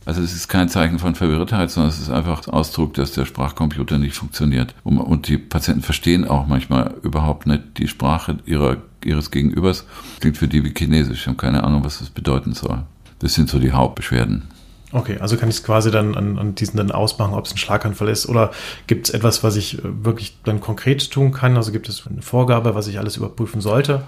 also 0.06 0.22
es 0.22 0.34
ist 0.34 0.48
kein 0.48 0.70
Zeichen 0.70 1.00
von 1.00 1.16
Verwirrtheit, 1.16 1.72
sondern 1.72 1.90
es 1.90 2.00
ist 2.00 2.10
einfach 2.10 2.48
Ausdruck, 2.48 2.94
dass 2.94 3.12
der 3.14 3.26
Sprachcomputer 3.26 3.98
nicht 3.98 4.16
funktioniert. 4.16 4.76
Und 4.84 5.28
die 5.28 5.38
Patienten 5.38 5.82
verstehen 5.82 6.28
auch 6.28 6.48
manchmal 6.48 6.96
überhaupt 7.04 7.48
nicht 7.48 7.78
die 7.78 7.88
Sprache 7.88 8.38
ihrer, 8.46 8.78
ihres 9.04 9.32
Gegenübers. 9.32 9.86
Klingt 10.20 10.38
für 10.38 10.48
die 10.48 10.64
wie 10.64 10.74
Chinesisch. 10.74 11.22
Ich 11.22 11.28
habe 11.28 11.38
keine 11.38 11.64
Ahnung, 11.64 11.84
was 11.84 12.00
das 12.00 12.10
bedeuten 12.10 12.54
soll. 12.54 12.84
Das 13.20 13.34
sind 13.34 13.50
so 13.50 13.60
die 13.60 13.72
Hauptbeschwerden. 13.72 14.44
Okay, 14.94 15.18
also 15.20 15.38
kann 15.38 15.50
ich 15.50 15.56
es 15.56 15.64
quasi 15.64 15.90
dann 15.90 16.16
an, 16.16 16.38
an 16.38 16.56
diesen 16.56 16.78
dann 16.78 16.92
ausmachen, 16.92 17.34
ob 17.34 17.46
es 17.46 17.54
ein 17.54 17.58
Schlaganfall 17.58 18.10
ist 18.10 18.28
oder 18.28 18.52
gibt 18.86 19.08
es 19.08 19.14
etwas, 19.14 19.44
was 19.44 19.56
ich 19.56 19.80
äh, 19.80 19.82
wirklich 19.84 20.38
dann 20.44 20.62
konkret 20.62 21.10
tun 21.10 21.32
kann? 21.32 21.58
Also 21.58 21.72
gibt 21.72 21.90
es 21.90 22.06
eine 22.08 22.22
Vorgabe, 22.22 22.76
was 22.76 22.88
ich 22.88 23.00
alles 23.00 23.18
überprüfen 23.18 23.60
sollte? 23.60 24.04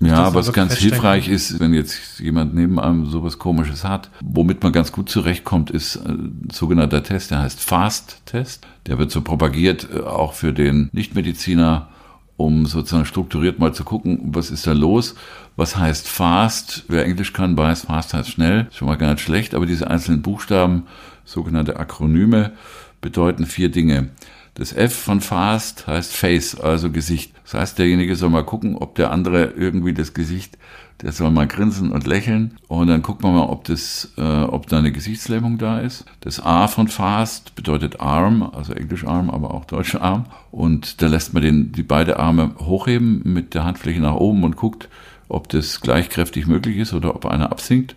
Ja, 0.00 0.34
was 0.34 0.52
ganz 0.52 0.74
hilfreich 0.74 1.28
ist, 1.28 1.58
wenn 1.58 1.72
jetzt 1.72 2.20
jemand 2.20 2.54
neben 2.54 2.78
einem 2.78 3.06
sowas 3.06 3.38
komisches 3.38 3.82
hat, 3.82 4.10
womit 4.20 4.62
man 4.62 4.72
ganz 4.72 4.92
gut 4.92 5.08
zurechtkommt, 5.08 5.70
ist 5.70 5.96
ein 5.96 6.48
sogenannter 6.52 7.02
Test, 7.02 7.30
der 7.30 7.38
heißt 7.38 7.60
Fast-Test. 7.60 8.66
Der 8.86 8.98
wird 8.98 9.10
so 9.10 9.22
propagiert, 9.22 9.88
äh, 9.94 10.00
auch 10.00 10.34
für 10.34 10.52
den 10.52 10.90
Nichtmediziner, 10.92 11.88
um 12.36 12.66
sozusagen 12.66 13.06
strukturiert 13.06 13.58
mal 13.58 13.72
zu 13.72 13.84
gucken, 13.84 14.20
was 14.24 14.50
ist 14.50 14.66
da 14.66 14.72
los. 14.72 15.14
Was 15.56 15.76
heißt 15.76 16.06
Fast? 16.06 16.84
Wer 16.88 17.04
Englisch 17.04 17.32
kann, 17.32 17.56
weiß, 17.56 17.82
Fast 17.82 18.12
heißt 18.14 18.30
schnell, 18.30 18.66
schon 18.72 18.88
mal 18.88 18.96
gar 18.96 19.12
nicht 19.12 19.22
schlecht, 19.22 19.54
aber 19.54 19.66
diese 19.66 19.90
einzelnen 19.90 20.22
Buchstaben, 20.22 20.86
sogenannte 21.24 21.76
Akronyme, 21.76 22.52
bedeuten 23.00 23.46
vier 23.46 23.70
Dinge. 23.70 24.10
Das 24.54 24.72
F 24.72 24.94
von 24.94 25.20
Fast 25.20 25.86
heißt 25.86 26.14
Face, 26.14 26.58
also 26.58 26.90
Gesicht. 26.90 27.32
Das 27.44 27.54
heißt, 27.54 27.78
derjenige 27.78 28.16
soll 28.16 28.30
mal 28.30 28.44
gucken, 28.44 28.76
ob 28.76 28.94
der 28.94 29.10
andere 29.10 29.52
irgendwie 29.56 29.92
das 29.92 30.14
Gesicht, 30.14 30.56
der 31.02 31.12
soll 31.12 31.30
mal 31.30 31.46
grinsen 31.46 31.90
und 31.92 32.06
lächeln. 32.06 32.56
Und 32.68 32.88
dann 32.88 33.02
gucken 33.02 33.24
wir 33.24 33.32
mal, 33.32 33.48
ob 33.50 33.64
das, 33.64 34.12
äh, 34.16 34.22
ob 34.22 34.66
da 34.66 34.78
eine 34.78 34.92
Gesichtslähmung 34.92 35.58
da 35.58 35.80
ist. 35.80 36.04
Das 36.20 36.40
A 36.40 36.68
von 36.68 36.88
Fast 36.88 37.54
bedeutet 37.54 38.00
Arm, 38.00 38.42
also 38.42 38.72
Englisch 38.72 39.04
Arm, 39.06 39.30
aber 39.30 39.52
auch 39.52 39.66
Deutsch 39.66 39.94
Arm. 39.94 40.26
Und 40.50 41.02
da 41.02 41.06
lässt 41.06 41.34
man 41.34 41.42
den, 41.42 41.72
die 41.72 41.82
beide 41.82 42.18
Arme 42.18 42.52
hochheben 42.58 43.20
mit 43.24 43.54
der 43.54 43.64
Handfläche 43.64 44.00
nach 44.00 44.14
oben 44.14 44.44
und 44.44 44.56
guckt, 44.56 44.88
ob 45.28 45.48
das 45.48 45.80
gleichkräftig 45.80 46.46
möglich 46.46 46.78
ist 46.78 46.94
oder 46.94 47.14
ob 47.14 47.26
einer 47.26 47.50
absinkt. 47.52 47.94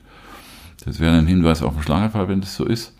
Das 0.85 0.99
wäre 0.99 1.17
ein 1.17 1.27
Hinweis 1.27 1.61
auf 1.61 1.73
den 1.73 1.83
Schlaganfall, 1.83 2.27
wenn 2.27 2.41
das 2.41 2.55
so 2.55 2.65
ist. 2.65 2.93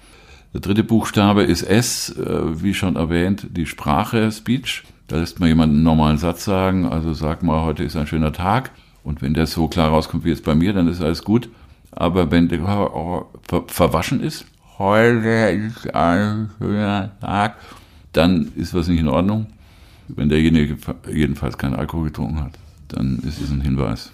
Der 0.53 0.61
dritte 0.61 0.83
Buchstabe 0.83 1.43
ist 1.43 1.63
S, 1.63 2.09
äh, 2.17 2.63
wie 2.63 2.73
schon 2.73 2.95
erwähnt, 2.95 3.47
die 3.51 3.65
Sprache, 3.65 4.31
Speech. 4.31 4.83
Da 5.07 5.17
lässt 5.17 5.39
man 5.39 5.49
jemanden 5.49 5.75
einen 5.75 5.83
normalen 5.83 6.17
Satz 6.17 6.45
sagen, 6.45 6.85
also 6.85 7.13
sag 7.13 7.43
mal, 7.43 7.63
heute 7.63 7.83
ist 7.83 7.95
ein 7.95 8.07
schöner 8.07 8.31
Tag. 8.31 8.71
Und 9.03 9.21
wenn 9.21 9.33
der 9.33 9.47
so 9.47 9.67
klar 9.67 9.89
rauskommt 9.89 10.25
wie 10.25 10.29
jetzt 10.29 10.43
bei 10.43 10.55
mir, 10.55 10.73
dann 10.73 10.87
ist 10.87 11.01
alles 11.01 11.23
gut. 11.23 11.49
Aber 11.91 12.29
wenn 12.31 12.47
der 12.47 12.59
ver 12.59 13.63
verwaschen 13.67 14.21
ist, 14.21 14.45
heute 14.77 15.27
ist 15.27 15.93
ein 15.93 16.49
schöner 16.57 17.11
Tag, 17.19 17.55
dann 18.13 18.51
ist 18.55 18.73
was 18.73 18.87
nicht 18.87 18.99
in 18.99 19.07
Ordnung. 19.07 19.47
Wenn 20.07 20.29
derjenige 20.29 20.77
jedenfalls 21.11 21.57
keinen 21.57 21.75
Alkohol 21.75 22.05
getrunken 22.05 22.41
hat, 22.41 22.53
dann 22.87 23.19
ist 23.19 23.41
es 23.41 23.51
ein 23.51 23.61
Hinweis. 23.61 24.11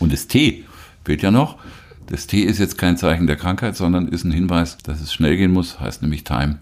Und 0.00 0.12
das 0.12 0.26
T 0.26 0.64
fehlt 1.04 1.22
ja 1.22 1.30
noch. 1.30 1.58
Das 2.06 2.26
T 2.26 2.40
ist 2.40 2.58
jetzt 2.58 2.78
kein 2.78 2.96
Zeichen 2.96 3.26
der 3.26 3.36
Krankheit, 3.36 3.76
sondern 3.76 4.08
ist 4.08 4.24
ein 4.24 4.32
Hinweis, 4.32 4.78
dass 4.78 5.00
es 5.00 5.12
schnell 5.12 5.36
gehen 5.36 5.52
muss, 5.52 5.80
heißt 5.80 6.02
nämlich 6.02 6.24
Time. 6.24 6.58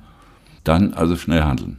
Dann 0.64 0.94
also 0.94 1.16
schnell 1.16 1.42
handeln. 1.42 1.78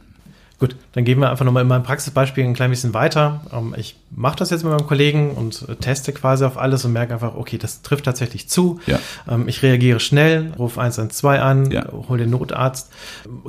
Gut, 0.58 0.74
dann 0.92 1.04
gehen 1.04 1.20
wir 1.20 1.30
einfach 1.30 1.44
nochmal 1.44 1.62
in 1.62 1.68
meinem 1.68 1.82
Praxisbeispiel 1.82 2.42
ein 2.42 2.54
klein 2.54 2.70
bisschen 2.70 2.94
weiter. 2.94 3.42
Ähm, 3.52 3.74
ich 3.76 3.96
mache 4.10 4.36
das 4.36 4.48
jetzt 4.48 4.64
mit 4.64 4.72
meinem 4.72 4.86
Kollegen 4.86 5.32
und 5.32 5.66
äh, 5.68 5.74
teste 5.76 6.12
quasi 6.12 6.46
auf 6.46 6.56
alles 6.56 6.82
und 6.86 6.94
merke 6.94 7.12
einfach, 7.12 7.34
okay, 7.34 7.58
das 7.58 7.82
trifft 7.82 8.06
tatsächlich 8.06 8.48
zu. 8.48 8.80
Ja. 8.86 8.98
Ähm, 9.28 9.48
ich 9.48 9.62
reagiere 9.62 10.00
schnell, 10.00 10.54
rufe 10.58 10.80
112 10.80 11.40
an, 11.42 11.70
ja. 11.70 11.86
hole 12.08 12.22
den 12.22 12.30
Notarzt. 12.30 12.90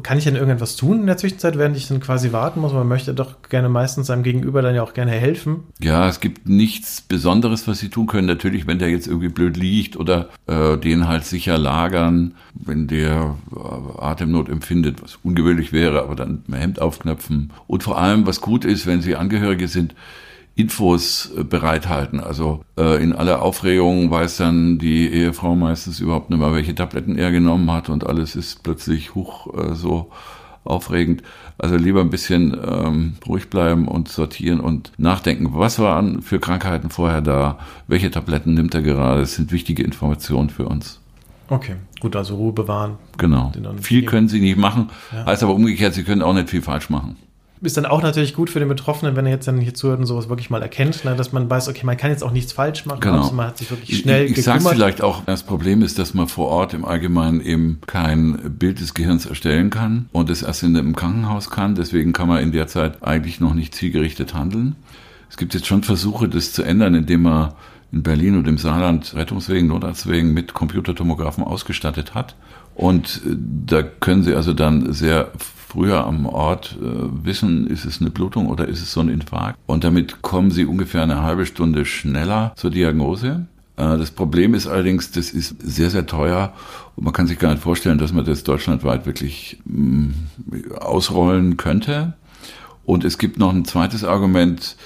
Kann 0.04 0.18
ich 0.18 0.26
denn 0.26 0.36
irgendetwas 0.36 0.76
tun 0.76 1.00
in 1.00 1.08
der 1.08 1.16
Zwischenzeit, 1.16 1.58
während 1.58 1.78
ich 1.78 1.88
dann 1.88 2.02
quasi 2.02 2.34
warten 2.34 2.60
muss? 2.60 2.74
Man 2.74 2.88
möchte 2.90 3.14
doch 3.14 3.42
gerne 3.48 3.70
meistens 3.70 4.08
seinem 4.08 4.24
Gegenüber 4.24 4.62
dann 4.62 4.76
ja 4.76 4.84
auch 4.84 4.94
gerne 4.94 5.12
helfen. 5.12 5.64
Ja, 5.80 6.10
es 6.10 6.20
gibt 6.20 6.50
nichts 6.50 7.00
Besonderes, 7.00 7.70
was 7.70 7.80
sie 7.80 7.88
tun 7.88 8.08
können. 8.08 8.28
Natürlich, 8.28 8.68
wenn 8.68 8.80
der 8.80 8.90
jetzt 8.90 9.08
irgendwie 9.08 9.30
blöd 9.30 9.56
liegt 9.56 9.96
oder 9.96 10.28
äh, 10.48 10.78
den 10.78 11.08
halt 11.08 11.24
sicher 11.24 11.58
lagern, 11.58 12.34
wenn 12.54 12.88
der 12.88 13.36
äh, 13.56 14.02
Atemnot 14.02 14.50
empfindet, 14.50 15.02
was 15.02 15.20
ungewöhnlich 15.24 15.72
wäre, 15.72 16.02
aber 16.02 16.16
dann 16.16 16.44
Hemd 16.52 16.82
aufknöpfen. 16.98 17.54
Und 17.68 17.84
vor 17.84 17.98
allem, 17.98 18.26
was 18.26 18.42
gut 18.42 18.66
ist, 18.66 18.88
wenn 18.88 19.02
sie 19.02 19.16
Angehörige 19.16 19.68
sind, 19.68 19.96
Infos 20.56 21.32
äh, 21.38 21.44
bereithalten. 21.44 22.20
Also 22.20 22.64
äh, 22.78 23.02
in 23.02 23.14
aller 23.14 23.44
Aufregung 23.44 24.10
weiß 24.10 24.38
dann 24.38 24.80
die 24.80 25.08
Ehefrau 25.08 25.56
meistens 25.56 26.00
überhaupt 26.00 26.32
nicht 26.32 26.40
mehr, 26.40 26.54
welche 26.54 26.74
Tabletten 26.74 27.18
er 27.18 27.32
genommen 27.32 27.72
hat 27.72 27.90
und 27.90 28.08
alles 28.08 28.36
ist 28.36 28.64
plötzlich 28.64 29.14
hoch 29.14 29.54
äh, 29.54 29.76
so 29.76 30.10
aufregend. 30.64 31.22
Also 31.60 31.76
lieber 31.76 32.02
ein 32.02 32.10
bisschen 32.10 32.58
ähm, 32.68 33.14
ruhig 33.28 33.50
bleiben 33.50 33.88
und 33.88 34.10
sortieren 34.10 34.60
und 34.60 34.92
nachdenken, 34.98 35.50
was 35.54 35.78
waren 35.80 36.24
für 36.24 36.40
Krankheiten 36.40 36.90
vorher 36.90 37.22
da, 37.22 37.60
welche 37.88 38.10
Tabletten 38.12 38.56
nimmt 38.56 38.74
er 38.74 38.82
gerade. 38.82 39.22
Das 39.22 39.36
sind 39.36 39.52
wichtige 39.52 39.84
Informationen 39.84 40.50
für 40.50 40.68
uns. 40.68 41.00
Okay, 41.50 41.76
gut, 42.00 42.16
also 42.16 42.36
Ruhe 42.36 42.54
bewahren. 42.54 42.98
Genau. 43.18 43.52
Viel 43.82 44.06
können 44.06 44.28
sie 44.28 44.40
nicht 44.40 44.58
machen, 44.58 44.90
ja. 45.14 45.26
heißt 45.26 45.44
aber 45.44 45.54
umgekehrt, 45.54 45.94
sie 45.94 46.04
können 46.04 46.22
auch 46.22 46.34
nicht 46.34 46.50
viel 46.50 46.62
falsch 46.62 46.90
machen 46.90 47.18
ist 47.62 47.78
dann 47.78 47.86
auch 47.86 48.02
natürlich 48.02 48.36
gut 48.36 48.50
für 48.50 48.60
den 48.60 48.68
Betroffenen, 48.68 49.16
wenn 49.16 49.26
er 49.26 49.32
jetzt 49.32 49.48
dann 49.48 49.60
hier 49.60 49.74
zuhört 49.74 50.00
und 50.00 50.06
sowas 50.06 50.30
wirklich 50.30 50.50
mal 50.50 50.62
erkennt, 50.62 51.04
ne, 51.06 51.16
dass 51.16 51.32
man 51.32 51.50
weiß, 51.50 51.70
okay, 51.70 51.86
man 51.86 51.98
kann 51.98 52.12
jetzt 52.12 52.24
auch 52.24 52.32
nichts 52.32 52.54
falsch 52.54 52.86
machen, 52.86 53.00
genau. 53.00 53.22
also 53.22 53.34
man 53.34 53.48
hat 53.48 53.58
sich 53.58 53.72
wirklich 53.72 54.00
schnell 54.00 54.26
Ich, 54.26 54.38
ich 54.38 54.44
sage 54.44 54.64
vielleicht 54.64 55.02
auch, 55.02 55.24
das 55.26 55.44
Problem 55.44 55.82
ist, 55.82 55.98
dass 55.98 56.14
man 56.14 56.28
vor 56.28 56.50
Ort 56.50 56.74
im 56.74 56.86
Allgemeinen 56.86 57.42
eben 57.42 57.80
kein 57.88 58.58
Bild 58.58 58.80
des 58.80 58.94
Gehirns 58.94 59.26
erstellen 59.26 59.70
kann 59.70 60.10
und 60.12 60.30
es 60.30 60.44
erst 60.44 60.64
in 60.64 60.78
einem 60.78 60.96
Krankenhaus 60.96 61.50
kann. 61.50 61.76
Deswegen 61.76 62.14
kann 62.14 62.28
man 62.28 62.44
in 62.44 62.52
der 62.52 62.68
Zeit 62.68 63.04
eigentlich 63.04 63.40
noch 63.40 63.54
nicht 63.54 63.74
zielgerichtet 63.74 64.34
handeln. 64.34 64.76
Es 65.30 65.38
gibt 65.38 65.54
jetzt 65.54 65.68
schon 65.68 65.84
Versuche, 65.84 66.28
das 66.28 66.54
zu 66.54 66.64
ändern, 66.64 66.96
indem 66.96 67.24
man 67.24 67.54
in 67.92 68.04
Berlin 68.04 68.38
und 68.38 68.48
im 68.48 68.58
Saarland 68.58 69.16
Rettungswegen, 69.16 69.68
Notarztwegen 69.68 70.34
mit 70.34 70.54
Computertomographen 70.54 71.44
ausgestattet 71.44 72.14
hat. 72.16 72.36
Und 72.76 73.22
äh, 73.26 73.36
da 73.66 73.84
können 73.84 74.24
Sie 74.24 74.36
also 74.36 74.54
dann 74.54 74.94
sehr 74.94 75.32
früher 75.68 76.06
am 76.06 76.26
Ort 76.26 76.78
äh, 76.82 77.26
wissen, 77.26 77.68
ist 77.68 77.86
es 77.86 78.02
eine 78.02 78.10
Blutung 78.10 78.48
oder 78.48 78.68
ist 78.68 78.82
es 78.82 78.94
so 78.94 79.02
ein 79.02 79.10
Infarkt. 79.10 79.60
Und 79.66 79.84
damit 79.84 80.22
kommen 80.22 80.50
sie 80.50 80.66
ungefähr 80.66 81.04
eine 81.04 81.22
halbe 81.22 81.46
Stunde 81.46 81.86
schneller 81.86 82.54
zur 82.56 82.72
Diagnose. 82.72 83.48
Äh, 83.76 83.98
das 83.98 84.12
Problem 84.12 84.54
ist 84.54 84.68
allerdings, 84.68 85.12
das 85.12 85.32
ist 85.32 85.56
sehr, 85.62 85.90
sehr 85.90 86.06
teuer 86.06 86.54
und 86.96 87.04
man 87.04 87.14
kann 87.14 87.28
sich 87.28 87.38
gar 87.38 87.52
nicht 87.52 87.62
vorstellen, 87.62 87.98
dass 87.98 88.14
man 88.14 88.26
das 88.26 88.44
deutschlandweit 88.44 89.06
wirklich 89.06 89.60
mh, 89.66 90.14
mm, 90.46 90.72
ausrollen 90.80 91.58
könnte. 91.58 92.14
Und 92.86 93.04
es 93.04 93.18
gibt 93.18 93.38
noch 93.38 93.54
ein 93.54 93.66
zweites 93.66 94.06
Argument, 94.06 94.78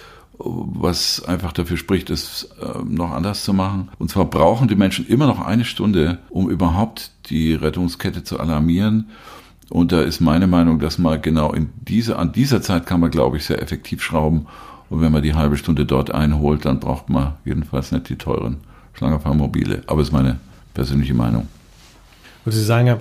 was 0.43 1.24
einfach 1.25 1.53
dafür 1.53 1.77
spricht, 1.77 2.10
es 2.10 2.50
äh, 2.62 2.83
noch 2.83 3.12
anders 3.12 3.43
zu 3.43 3.53
machen. 3.53 3.89
Und 4.00 4.10
zwar 4.10 4.25
brauchen 4.25 4.67
die 4.67 4.75
Menschen 4.75 5.07
immer 5.07 5.27
noch 5.27 5.39
eine 5.39 5.65
Stunde, 5.65 6.19
um 6.29 6.50
überhaupt 6.50 7.12
die 7.29 7.53
Rettungskette 7.53 8.24
zu 8.24 8.39
alarmieren. 8.39 9.10
Und 9.69 9.91
da 9.91 10.01
ist 10.01 10.19
meine 10.19 10.48
Meinung, 10.48 10.79
dass 10.79 10.98
man 10.98 11.21
genau 11.21 11.53
in 11.53 11.69
dieser, 11.75 12.19
an 12.19 12.31
dieser 12.33 12.62
Zeit 12.62 12.86
kann 12.86 13.00
man, 13.00 13.12
glaube 13.12 13.38
ich, 13.38 13.45
sehr 13.45 13.62
effektiv 13.62 14.01
schrauben. 14.01 14.48
Und 14.89 15.01
wenn 15.01 15.12
man 15.12 15.24
die 15.24 15.33
halbe 15.33 15.55
Stunde 15.55 15.86
dort 15.86 16.13
einholt, 16.13 16.65
dann 16.65 16.79
braucht 16.79 17.10
man 17.10 17.36
jedenfalls 17.45 17.91
nicht 17.91 18.10
die 18.10 18.17
teuren 18.17 18.57
Schlangenfahrmobile. 18.93 19.83
Aber 19.88 20.01
ist 20.01 20.12
meine 20.12 20.39
persönliche 20.74 21.13
Meinung. 21.13 21.48
Und 22.43 22.51
Sie 22.51 22.63
sagen 22.63 22.88
ja, 22.88 23.00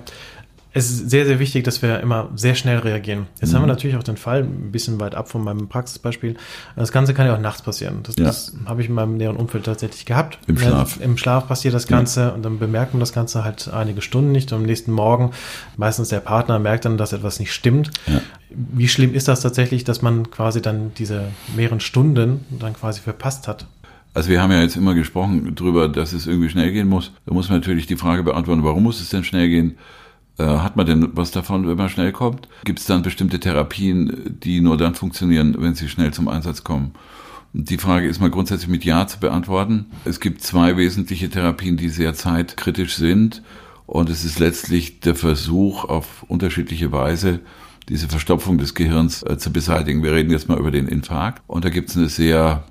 es 0.73 0.89
ist 0.89 1.09
sehr, 1.09 1.25
sehr 1.25 1.39
wichtig, 1.39 1.65
dass 1.65 1.81
wir 1.81 1.99
immer 1.99 2.29
sehr 2.35 2.55
schnell 2.55 2.77
reagieren. 2.77 3.27
Jetzt 3.39 3.51
mhm. 3.51 3.55
haben 3.55 3.61
wir 3.63 3.67
mhm. 3.67 3.73
natürlich 3.73 3.97
auch 3.97 4.03
den 4.03 4.15
Fall, 4.15 4.43
ein 4.43 4.71
bisschen 4.71 4.99
weit 4.99 5.15
ab 5.15 5.29
von 5.29 5.43
meinem 5.43 5.67
Praxisbeispiel. 5.67 6.35
Das 6.75 6.91
Ganze 6.91 7.13
kann 7.13 7.27
ja 7.27 7.35
auch 7.35 7.41
nachts 7.41 7.61
passieren. 7.61 7.99
Das, 8.03 8.15
ja. 8.15 8.25
das 8.25 8.53
habe 8.65 8.81
ich 8.81 8.87
in 8.87 8.95
meinem 8.95 9.17
näheren 9.17 9.35
Umfeld 9.35 9.65
tatsächlich 9.65 10.05
gehabt. 10.05 10.39
Im 10.47 10.57
Schlaf. 10.57 10.99
Im 11.01 11.17
Schlaf 11.17 11.47
passiert 11.47 11.73
das 11.73 11.87
Ganze 11.87 12.21
ja. 12.21 12.29
und 12.29 12.43
dann 12.43 12.57
bemerkt 12.57 12.93
man 12.93 13.01
das 13.01 13.11
Ganze 13.11 13.43
halt 13.43 13.69
einige 13.73 14.01
Stunden 14.01 14.31
nicht. 14.31 14.51
Und 14.53 14.59
am 14.59 14.65
nächsten 14.65 14.91
Morgen, 14.91 15.31
meistens 15.75 16.09
der 16.09 16.21
Partner 16.21 16.57
merkt 16.57 16.85
dann, 16.85 16.97
dass 16.97 17.11
etwas 17.11 17.39
nicht 17.39 17.53
stimmt. 17.53 17.91
Ja. 18.07 18.21
Wie 18.49 18.87
schlimm 18.87 19.13
ist 19.13 19.27
das 19.27 19.41
tatsächlich, 19.41 19.83
dass 19.83 20.01
man 20.01 20.31
quasi 20.31 20.61
dann 20.61 20.93
diese 20.97 21.25
mehreren 21.55 21.81
Stunden 21.81 22.45
dann 22.49 22.73
quasi 22.73 23.01
verpasst 23.01 23.47
hat? 23.47 23.67
Also 24.13 24.29
wir 24.29 24.41
haben 24.41 24.51
ja 24.51 24.61
jetzt 24.61 24.75
immer 24.75 24.93
gesprochen 24.93 25.53
darüber, 25.55 25.87
dass 25.87 26.11
es 26.11 26.27
irgendwie 26.27 26.49
schnell 26.49 26.71
gehen 26.71 26.87
muss. 26.87 27.11
Da 27.25 27.33
muss 27.33 27.49
man 27.49 27.59
natürlich 27.59 27.87
die 27.87 27.95
Frage 27.95 28.23
beantworten, 28.23 28.63
warum 28.63 28.83
muss 28.83 28.99
es 28.99 29.09
denn 29.09 29.23
schnell 29.23 29.47
gehen? 29.47 29.77
Äh, 30.41 30.59
hat 30.59 30.75
man 30.75 30.85
denn 30.85 31.09
was 31.13 31.31
davon, 31.31 31.67
wenn 31.67 31.77
man 31.77 31.89
schnell 31.89 32.11
kommt? 32.11 32.47
Gibt 32.65 32.79
es 32.79 32.85
dann 32.85 33.03
bestimmte 33.03 33.39
Therapien, 33.39 34.39
die 34.43 34.59
nur 34.61 34.77
dann 34.77 34.95
funktionieren, 34.95 35.55
wenn 35.59 35.75
sie 35.75 35.87
schnell 35.87 36.11
zum 36.13 36.27
Einsatz 36.27 36.63
kommen? 36.63 36.93
Die 37.53 37.77
Frage 37.77 38.07
ist 38.07 38.21
mal 38.21 38.31
grundsätzlich 38.31 38.69
mit 38.69 38.85
Ja 38.85 39.05
zu 39.07 39.19
beantworten. 39.19 39.87
Es 40.05 40.19
gibt 40.19 40.41
zwei 40.41 40.77
wesentliche 40.77 41.29
Therapien, 41.29 41.77
die 41.77 41.89
sehr 41.89 42.13
zeitkritisch 42.13 42.95
sind 42.95 43.43
Und 43.85 44.09
es 44.09 44.23
ist 44.23 44.39
letztlich 44.39 45.01
der 45.01 45.15
Versuch, 45.15 45.83
auf 45.83 46.23
unterschiedliche 46.29 46.93
Weise 46.93 47.41
diese 47.89 48.07
Verstopfung 48.07 48.57
des 48.57 48.73
Gehirns 48.73 49.21
äh, 49.23 49.37
zu 49.37 49.51
beseitigen. 49.51 50.01
Wir 50.01 50.13
reden 50.13 50.31
jetzt 50.31 50.47
mal 50.47 50.57
über 50.57 50.71
den 50.71 50.87
Infarkt. 50.87 51.43
Und 51.45 51.65
da 51.65 51.69
gibt 51.69 51.89
es 51.89 51.97
eine 51.97 52.07
sehr 52.07 52.63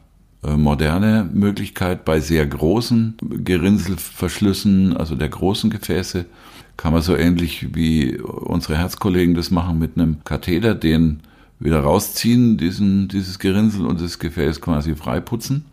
äh, 0.42 0.56
moderne 0.56 1.28
Möglichkeit 1.30 2.06
bei 2.06 2.20
sehr 2.20 2.46
großen 2.46 3.18
Gerinnselverschlüssen, 3.44 4.96
also 4.96 5.14
der 5.14 5.28
großen 5.28 5.68
Gefäße, 5.68 6.24
kann 6.80 6.94
man 6.94 7.02
so 7.02 7.14
ähnlich 7.14 7.74
wie 7.74 8.16
unsere 8.16 8.78
Herzkollegen 8.78 9.34
das 9.34 9.50
machen 9.50 9.78
mit 9.78 9.98
einem 9.98 10.24
Katheter, 10.24 10.74
den 10.74 11.20
wieder 11.58 11.80
rausziehen, 11.80 12.56
diesen, 12.56 13.06
dieses 13.06 13.38
Gerinnsel 13.38 13.84
und 13.84 14.00
das 14.00 14.18
Gefäß 14.18 14.62
quasi 14.62 14.94
freiputzen. 14.94 15.66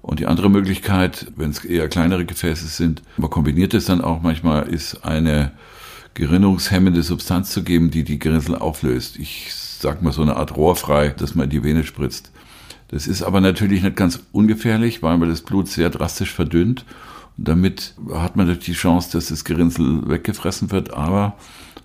Und 0.00 0.20
die 0.20 0.26
andere 0.26 0.48
Möglichkeit, 0.48 1.26
wenn 1.34 1.50
es 1.50 1.64
eher 1.64 1.88
kleinere 1.88 2.24
Gefäße 2.24 2.68
sind, 2.68 3.02
man 3.16 3.30
kombiniert 3.30 3.74
es 3.74 3.86
dann 3.86 4.00
auch 4.00 4.22
manchmal, 4.22 4.68
ist 4.68 5.04
eine 5.04 5.50
gerinnungshemmende 6.14 7.02
Substanz 7.02 7.50
zu 7.50 7.64
geben, 7.64 7.90
die 7.90 8.04
die 8.04 8.20
Gerinnsel 8.20 8.54
auflöst. 8.54 9.18
Ich 9.18 9.52
sag 9.52 10.02
mal 10.02 10.12
so 10.12 10.22
eine 10.22 10.36
Art 10.36 10.56
rohrfrei, 10.56 11.08
dass 11.08 11.34
man 11.34 11.44
in 11.46 11.50
die 11.50 11.64
Vene 11.64 11.82
spritzt. 11.82 12.30
Das 12.86 13.08
ist 13.08 13.24
aber 13.24 13.40
natürlich 13.40 13.82
nicht 13.82 13.96
ganz 13.96 14.20
ungefährlich, 14.30 15.02
weil 15.02 15.18
man 15.18 15.30
das 15.30 15.40
Blut 15.40 15.66
sehr 15.66 15.90
drastisch 15.90 16.32
verdünnt. 16.32 16.84
Und 17.38 17.48
damit 17.48 17.94
hat 18.12 18.36
man 18.36 18.46
natürlich 18.46 18.66
die 18.66 18.72
Chance, 18.72 19.10
dass 19.12 19.28
das 19.28 19.44
Gerinnsel 19.44 20.08
weggefressen 20.08 20.70
wird, 20.70 20.92
aber 20.92 21.36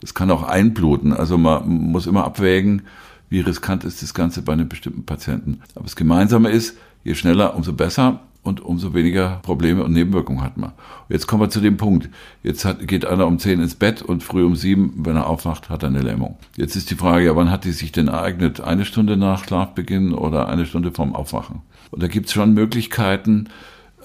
es 0.02 0.14
kann 0.14 0.32
auch 0.32 0.44
einbluten. 0.44 1.14
Also 1.14 1.38
man 1.38 1.68
muss 1.68 2.08
immer 2.08 2.26
abwägen, 2.26 2.82
wie 3.30 3.40
riskant 3.40 3.84
ist 3.84 4.02
das 4.02 4.14
Ganze 4.14 4.42
bei 4.42 4.54
einem 4.54 4.68
bestimmten 4.68 5.06
Patienten. 5.06 5.62
Aber 5.76 5.86
das 5.86 5.96
Gemeinsame 5.96 6.50
ist, 6.50 6.78
je 7.04 7.16
schneller, 7.16 7.56
umso 7.56 7.74
besser 7.74 8.20
und 8.44 8.62
umso 8.62 8.94
weniger 8.94 9.40
Probleme 9.42 9.84
und 9.84 9.94
Nebenwirkungen 9.94 10.42
hat 10.42 10.58
man. 10.58 10.74
Jetzt 11.08 11.28
kommen 11.28 11.42
wir 11.42 11.50
zu 11.50 11.62
dem 11.62 11.78
Punkt. 11.78 12.10
Jetzt 12.44 12.66
hat, 12.66 12.86
geht 12.88 13.06
einer 13.06 13.26
um 13.26 13.40
zehn 13.40 13.62
ins 13.62 13.76
Bett 13.76 14.02
und 14.02 14.22
früh 14.22 14.44
um 14.44 14.56
sieben, 14.56 14.94
wenn 14.98 15.16
er 15.16 15.28
aufwacht, 15.28 15.70
hat 15.70 15.84
er 15.84 15.90
eine 15.90 16.02
Lähmung. 16.02 16.38
Jetzt 16.58 16.76
ist 16.76 16.92
die 16.92 16.96
Frage, 16.96 17.26
ja, 17.26 17.36
wann 17.36 17.50
hat 17.50 17.64
die 17.64 17.72
sich 17.72 17.92
denn 17.92 18.10
ereignet? 18.10 18.60
Eine 18.60 18.86
Stunde 18.86 19.18
nach 19.18 19.46
Schlafbeginn 19.46 20.14
oder 20.14 20.50
eine 20.50 20.66
Stunde 20.66 20.92
vorm 20.92 21.16
Aufwachen? 21.16 21.62
Und 21.92 22.04
da 22.04 22.08
gibt 22.08 22.28
es 22.28 22.34
schon 22.34 22.54
Möglichkeiten, 22.54 23.50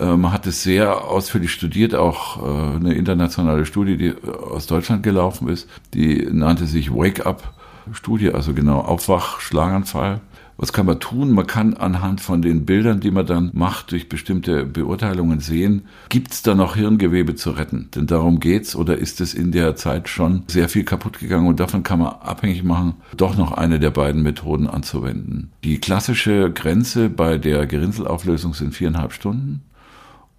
man 0.04 0.32
hat 0.32 0.46
es 0.46 0.62
sehr 0.62 1.04
ausführlich 1.04 1.52
studiert, 1.52 1.94
auch 1.94 2.42
äh, 2.42 2.76
eine 2.76 2.94
internationale 2.94 3.66
Studie, 3.66 3.96
die 3.96 4.14
aus 4.24 4.66
Deutschland 4.66 5.02
gelaufen 5.02 5.48
ist, 5.48 5.68
die 5.94 6.28
nannte 6.30 6.66
sich 6.66 6.92
Wake 6.92 7.26
Up 7.26 7.54
Studie, 7.92 8.32
also 8.32 8.54
genau 8.54 8.80
Aufwach, 8.80 9.40
Schlaganfall. 9.40 10.20
Was 10.60 10.72
kann 10.72 10.86
man 10.86 10.98
tun? 10.98 11.30
Man 11.30 11.46
kann 11.46 11.74
anhand 11.74 12.20
von 12.20 12.42
den 12.42 12.66
Bildern, 12.66 12.98
die 12.98 13.12
man 13.12 13.24
dann 13.24 13.50
macht, 13.54 13.92
durch 13.92 14.08
bestimmte 14.08 14.66
Beurteilungen 14.66 15.38
sehen, 15.38 15.82
gibt 16.08 16.32
es 16.32 16.42
da 16.42 16.56
noch 16.56 16.74
Hirngewebe 16.74 17.36
zu 17.36 17.50
retten? 17.50 17.88
Denn 17.94 18.08
darum 18.08 18.40
geht's 18.40 18.74
oder 18.74 18.98
ist 18.98 19.20
es 19.20 19.34
in 19.34 19.52
der 19.52 19.76
Zeit 19.76 20.08
schon 20.08 20.42
sehr 20.48 20.68
viel 20.68 20.82
kaputt 20.82 21.20
gegangen 21.20 21.46
und 21.46 21.60
davon 21.60 21.84
kann 21.84 22.00
man 22.00 22.08
abhängig 22.08 22.64
machen, 22.64 22.94
doch 23.16 23.36
noch 23.36 23.52
eine 23.52 23.78
der 23.78 23.90
beiden 23.90 24.24
Methoden 24.24 24.66
anzuwenden. 24.66 25.52
Die 25.62 25.78
klassische 25.78 26.50
Grenze 26.50 27.08
bei 27.08 27.38
der 27.38 27.64
Gerinnselauflösung 27.66 28.52
sind 28.52 28.74
viereinhalb 28.74 29.12
Stunden. 29.12 29.62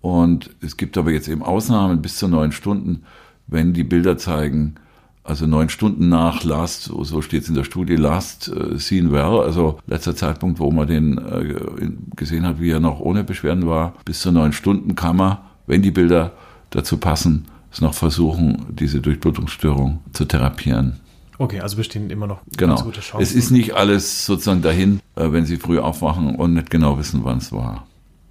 Und 0.01 0.49
es 0.61 0.77
gibt 0.77 0.97
aber 0.97 1.11
jetzt 1.11 1.27
eben 1.27 1.43
Ausnahmen 1.43 2.01
bis 2.01 2.17
zu 2.17 2.27
neun 2.27 2.51
Stunden, 2.51 3.03
wenn 3.47 3.73
die 3.73 3.83
Bilder 3.83 4.17
zeigen, 4.17 4.75
also 5.23 5.45
neun 5.45 5.69
Stunden 5.69 6.09
nach 6.09 6.43
Last, 6.43 6.83
so, 6.83 7.21
steht 7.21 7.43
es 7.43 7.49
in 7.49 7.55
der 7.55 7.63
Studie, 7.63 7.95
Last 7.95 8.47
äh, 8.47 8.77
Seen 8.77 9.11
Well, 9.11 9.41
also 9.41 9.79
letzter 9.85 10.15
Zeitpunkt, 10.15 10.59
wo 10.59 10.71
man 10.71 10.87
den 10.87 11.17
äh, 11.17 12.15
gesehen 12.15 12.45
hat, 12.45 12.59
wie 12.59 12.71
er 12.71 12.79
noch 12.79 12.99
ohne 12.99 13.23
Beschwerden 13.23 13.67
war, 13.67 13.93
bis 14.05 14.21
zu 14.21 14.31
neun 14.31 14.53
Stunden 14.53 14.95
kann 14.95 15.17
man, 15.17 15.37
wenn 15.67 15.81
die 15.81 15.91
Bilder 15.91 16.31
dazu 16.71 16.97
passen, 16.97 17.45
es 17.71 17.81
noch 17.81 17.93
versuchen, 17.93 18.65
diese 18.69 19.01
Durchblutungsstörung 19.01 19.99
zu 20.13 20.25
therapieren. 20.25 20.99
Okay, 21.37 21.61
also 21.61 21.77
bestehen 21.77 22.09
immer 22.09 22.27
noch 22.27 22.41
genau. 22.57 22.75
ganz 22.75 22.83
gute 22.83 23.01
Chancen. 23.01 23.23
Es 23.23 23.33
ist 23.33 23.51
nicht 23.51 23.73
alles 23.73 24.25
sozusagen 24.25 24.61
dahin, 24.61 24.99
äh, 25.15 25.31
wenn 25.31 25.45
Sie 25.45 25.57
früh 25.57 25.79
aufwachen 25.79 26.35
und 26.35 26.53
nicht 26.53 26.69
genau 26.69 26.97
wissen, 26.97 27.21
wann 27.23 27.37
es 27.37 27.51
war. 27.51 27.85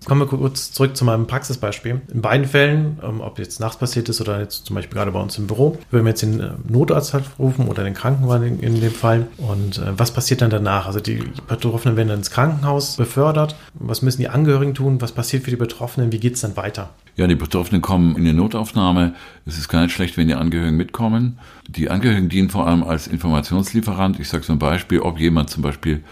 Kommen 0.09 0.23
wir 0.23 0.27
kurz 0.27 0.73
zurück 0.73 0.97
zu 0.97 1.05
meinem 1.05 1.27
Praxisbeispiel. 1.27 2.01
In 2.13 2.23
beiden 2.23 2.47
Fällen, 2.47 2.99
ähm, 3.03 3.21
ob 3.21 3.39
jetzt 3.39 3.61
nachts 3.61 3.77
passiert 3.77 4.09
ist 4.09 4.23
oder 4.23 4.41
jetzt 4.41 4.65
zum 4.65 4.75
Beispiel 4.75 4.97
gerade 4.97 5.11
bei 5.13 5.21
uns 5.21 5.37
im 5.37 5.47
Büro, 5.47 5.77
würden 5.91 6.07
wir 6.07 6.11
jetzt 6.11 6.23
den 6.23 6.41
äh, 6.41 6.51
Notarzt 6.67 7.13
halt 7.13 7.25
rufen 7.39 7.69
oder 7.69 7.85
den 7.85 7.93
Krankenwagen 7.93 8.59
in, 8.61 8.81
dem 8.81 8.91
Fall. 8.91 9.27
Und 9.37 9.77
äh, 9.77 9.99
was 9.99 10.11
passiert 10.11 10.41
dann 10.41 10.49
danach? 10.49 10.87
Also 10.87 11.01
die 11.01 11.23
Betroffenen 11.47 11.99
werden 11.99 12.09
dann 12.09 12.19
ins 12.21 12.31
Krankenhaus 12.31 12.97
befördert. 12.97 13.55
Was 13.75 14.01
müssen 14.01 14.23
die 14.23 14.29
Angehörigen 14.29 14.73
tun? 14.73 14.99
Was 15.03 15.13
passiert 15.13 15.45
für 15.45 15.51
die 15.51 15.57
Betroffenen? 15.57 16.11
Wie 16.11 16.19
geht 16.19 16.37
es 16.37 16.41
dann 16.41 16.57
weiter? 16.57 16.89
Ja, 17.17 17.27
die 17.27 17.35
Betroffenen 17.35 17.83
kommen 17.83 18.17
in 18.17 18.25
die 18.25 18.33
Notaufnahme. 18.33 19.15
Es 19.45 19.59
ist 19.59 19.69
gar 19.69 19.83
nicht 19.83 19.93
schlecht, 19.93 20.17
wenn 20.17 20.29
die 20.29 20.35
Angehörigen 20.35 20.79
mitkommen. 20.79 21.39
Die 21.69 21.91
Angehörigen 21.91 22.31
dienen 22.31 22.49
vor 22.49 22.67
allem 22.67 22.83
als 22.83 23.09
Informationslieferant. 23.09 24.19
Ich 24.21 24.31
sage 24.31 24.51
ein 24.51 24.59
Beispiel, 24.59 25.01
ob 25.01 25.21
jemand 25.21 25.51
zum 25.51 25.63
Beispiel 25.63 26.03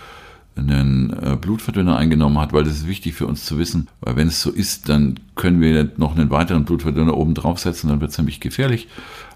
einen 0.56 1.12
äh, 1.12 1.36
Blutverdünner 1.40 1.96
eingenommen 1.96 2.38
hat, 2.38 2.52
weil 2.52 2.64
das 2.64 2.76
ist 2.76 2.88
wichtig 2.88 3.14
für 3.14 3.26
uns 3.26 3.44
zu 3.44 3.58
wissen, 3.58 3.88
weil 4.00 4.16
wenn 4.16 4.28
es 4.28 4.40
so 4.40 4.50
ist, 4.50 4.88
dann 4.88 5.20
können 5.34 5.60
wir 5.60 5.90
noch 5.96 6.16
einen 6.16 6.30
weiteren 6.30 6.64
Blutverdünner 6.64 7.16
oben 7.16 7.34
draufsetzen, 7.34 7.90
dann 7.90 8.00
wird 8.00 8.10
es 8.10 8.18
nämlich 8.18 8.40
gefährlich. 8.40 8.88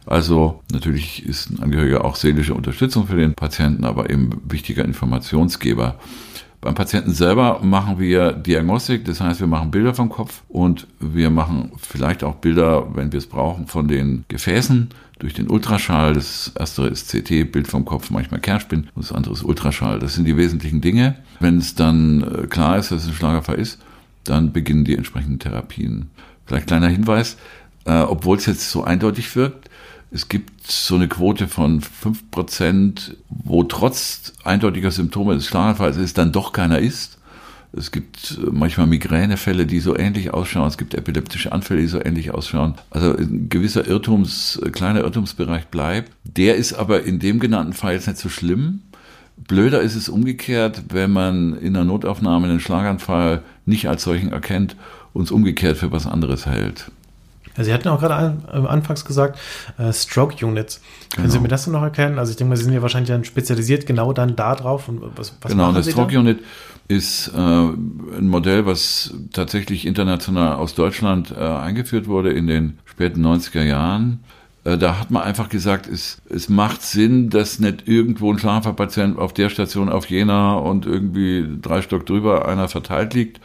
Also 0.06 0.62
natürlich 0.72 1.26
ist 1.26 1.50
ein 1.50 1.62
Angehöriger 1.62 2.04
auch 2.04 2.16
seelische 2.16 2.54
Unterstützung 2.54 3.06
für 3.06 3.16
den 3.16 3.34
Patienten, 3.34 3.84
aber 3.84 4.08
eben 4.10 4.40
wichtiger 4.48 4.84
Informationsgeber. 4.84 5.96
Beim 6.62 6.74
Patienten 6.74 7.12
selber 7.12 7.60
machen 7.62 7.98
wir 7.98 8.32
Diagnostik, 8.32 9.04
das 9.06 9.20
heißt, 9.20 9.40
wir 9.40 9.46
machen 9.46 9.70
Bilder 9.70 9.94
vom 9.94 10.10
Kopf 10.10 10.42
und 10.48 10.86
wir 11.00 11.30
machen 11.30 11.72
vielleicht 11.78 12.22
auch 12.22 12.36
Bilder, 12.36 12.94
wenn 12.94 13.12
wir 13.12 13.18
es 13.18 13.26
brauchen, 13.26 13.66
von 13.66 13.88
den 13.88 14.24
Gefäßen 14.28 14.90
durch 15.20 15.34
den 15.34 15.48
Ultraschall. 15.48 16.14
Das 16.14 16.52
erste 16.58 16.86
ist 16.86 17.10
CT, 17.10 17.52
Bild 17.52 17.68
vom 17.68 17.84
Kopf, 17.84 18.10
manchmal 18.10 18.40
Kernspin 18.40 18.88
und 18.94 19.04
das 19.04 19.12
andere 19.12 19.34
ist 19.34 19.44
Ultraschall. 19.44 19.98
Das 19.98 20.14
sind 20.14 20.24
die 20.24 20.36
wesentlichen 20.36 20.80
Dinge. 20.80 21.16
Wenn 21.38 21.58
es 21.58 21.74
dann 21.74 22.22
äh, 22.22 22.46
klar 22.46 22.78
ist, 22.78 22.90
dass 22.90 23.02
es 23.02 23.08
ein 23.08 23.14
Schlagerfall 23.14 23.58
ist, 23.58 23.78
dann 24.24 24.52
beginnen 24.52 24.84
die 24.84 24.96
entsprechenden 24.96 25.38
Therapien. 25.38 26.10
Vielleicht 26.46 26.66
kleiner 26.66 26.88
Hinweis, 26.88 27.36
äh, 27.84 28.00
obwohl 28.00 28.36
es 28.36 28.46
jetzt 28.46 28.70
so 28.70 28.82
eindeutig 28.82 29.36
wirkt, 29.36 29.70
es 30.10 30.28
gibt 30.28 30.68
so 30.68 30.96
eine 30.96 31.06
Quote 31.06 31.46
von 31.46 31.80
fünf 31.80 32.30
Prozent, 32.32 33.16
wo 33.28 33.62
trotz 33.62 34.32
eindeutiger 34.42 34.90
Symptome 34.90 35.34
des 35.34 35.46
Schlaganfalls 35.46 35.96
es 35.96 36.14
dann 36.14 36.32
doch 36.32 36.52
keiner 36.52 36.80
ist. 36.80 37.19
Es 37.76 37.92
gibt 37.92 38.38
äh, 38.38 38.50
manchmal 38.50 38.86
Migränefälle, 38.86 39.66
die 39.66 39.80
so 39.80 39.96
ähnlich 39.96 40.32
ausschauen. 40.32 40.66
Es 40.66 40.78
gibt 40.78 40.94
epileptische 40.94 41.52
Anfälle, 41.52 41.80
die 41.80 41.86
so 41.86 42.00
ähnlich 42.04 42.32
ausschauen. 42.32 42.74
Also 42.90 43.16
ein 43.16 43.48
gewisser 43.48 43.86
Irrtums, 43.86 44.60
äh, 44.64 44.70
kleiner 44.70 45.00
Irrtumsbereich 45.00 45.66
bleibt. 45.66 46.12
Der 46.24 46.56
ist 46.56 46.72
aber 46.72 47.04
in 47.04 47.18
dem 47.18 47.38
genannten 47.38 47.72
Fall 47.72 47.94
jetzt 47.94 48.08
nicht 48.08 48.18
so 48.18 48.28
schlimm. 48.28 48.82
Blöder 49.36 49.80
ist 49.80 49.94
es 49.94 50.08
umgekehrt, 50.08 50.82
wenn 50.90 51.12
man 51.12 51.56
in 51.56 51.74
einer 51.76 51.84
Notaufnahme 51.84 52.48
einen 52.48 52.60
Schlaganfall 52.60 53.42
nicht 53.64 53.88
als 53.88 54.02
solchen 54.02 54.32
erkennt 54.32 54.76
und 55.12 55.24
es 55.24 55.30
umgekehrt 55.30 55.78
für 55.78 55.92
was 55.92 56.06
anderes 56.06 56.46
hält. 56.46 56.90
Sie 57.56 57.72
hatten 57.72 57.88
auch 57.88 58.00
gerade 58.00 58.38
äh, 58.52 58.66
anfangs 58.66 59.04
gesagt, 59.04 59.38
äh, 59.78 59.92
Stroke 59.92 60.44
Units. 60.44 60.80
Können 61.14 61.26
genau. 61.26 61.32
Sie 61.32 61.40
mir 61.40 61.48
das 61.48 61.66
noch 61.66 61.82
erkennen? 61.82 62.18
Also 62.18 62.30
ich 62.30 62.36
denke 62.36 62.50
mal, 62.50 62.56
Sie 62.56 62.64
sind 62.64 62.72
ja 62.72 62.82
wahrscheinlich 62.82 63.10
dann 63.10 63.24
spezialisiert 63.24 63.86
genau 63.86 64.12
dann 64.12 64.36
da 64.36 64.54
drauf. 64.54 64.88
Und 64.88 65.02
was, 65.16 65.36
was 65.40 65.50
genau, 65.50 65.68
eine 65.68 65.82
Stroke? 65.82 66.16
Unit 66.16 66.40
ist 66.90 67.28
äh, 67.28 67.38
ein 67.38 68.26
Modell, 68.26 68.66
was 68.66 69.14
tatsächlich 69.32 69.86
international 69.86 70.54
aus 70.54 70.74
Deutschland 70.74 71.30
äh, 71.30 71.40
eingeführt 71.40 72.08
wurde 72.08 72.32
in 72.32 72.48
den 72.48 72.80
späten 72.84 73.24
90er 73.24 73.62
Jahren. 73.62 74.24
Äh, 74.64 74.76
da 74.76 74.98
hat 74.98 75.12
man 75.12 75.22
einfach 75.22 75.48
gesagt, 75.48 75.86
es, 75.86 76.20
es 76.28 76.48
macht 76.48 76.82
Sinn, 76.82 77.30
dass 77.30 77.60
nicht 77.60 77.86
irgendwo 77.86 78.32
ein 78.32 78.40
Schlaferpatient 78.40 79.18
auf 79.18 79.32
der 79.32 79.50
Station 79.50 79.88
auf 79.88 80.10
Jena 80.10 80.54
und 80.54 80.84
irgendwie 80.84 81.46
drei 81.62 81.80
Stock 81.80 82.06
drüber 82.06 82.48
einer 82.48 82.68
verteilt 82.68 83.14
liegt, 83.14 83.40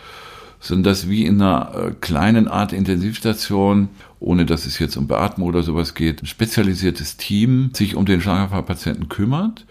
sondern 0.59 0.93
dass 0.93 1.07
wie 1.07 1.23
in 1.23 1.39
einer 1.39 1.71
äh, 1.75 1.91
kleinen 2.01 2.47
Art 2.47 2.73
Intensivstation, 2.73 3.89
ohne 4.19 4.47
dass 4.47 4.65
es 4.65 4.79
jetzt 4.79 4.97
um 4.97 5.05
Beatmung 5.05 5.49
oder 5.49 5.61
sowas 5.61 5.93
geht, 5.93 6.23
ein 6.23 6.25
spezialisiertes 6.25 7.17
Team 7.17 7.69
sich 7.75 7.95
um 7.95 8.07
den 8.07 8.21
Schlaganfallpatienten 8.21 9.07
kümmert. 9.07 9.67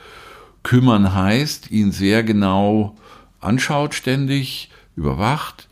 Kümmern 0.63 1.13
heißt, 1.13 1.73
ihn 1.73 1.91
sehr 1.91 2.23
genau 2.23 2.95
anschaut 3.45 3.95
ständig, 3.95 4.71
überwacht, 4.97 5.69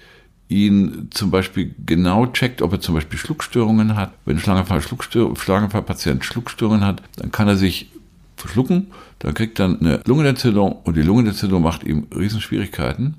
ihn 0.49 1.09
zum 1.11 1.31
Beispiel 1.31 1.75
genau 1.85 2.27
checkt, 2.27 2.63
ob 2.63 2.73
er 2.73 2.81
zum 2.81 2.95
Beispiel 2.95 3.19
Schluckstörungen 3.19 3.97
hat. 3.97 4.13
Wenn 4.25 4.37
ein 4.37 4.41
Schlaganfall 4.41 4.83
Schluckstör 4.83 5.35
Schlaganfallpatient 5.35 6.25
Schluckstörungen 6.25 6.85
hat, 6.85 7.03
dann 7.17 7.33
kann 7.33 7.49
er 7.49 7.57
sich 7.57 7.91
verschlucken, 8.37 8.89
dann 9.21 9.35
kriegt 9.35 9.61
er 9.61 9.67
eine 9.67 10.01
Lungenentzündung 10.05 10.73
und 10.85 10.97
die 10.97 11.03
Lungenentzündung 11.03 11.63
macht 11.63 11.85
ihm 11.85 12.07
Riesenschwierigkeiten. 12.15 13.15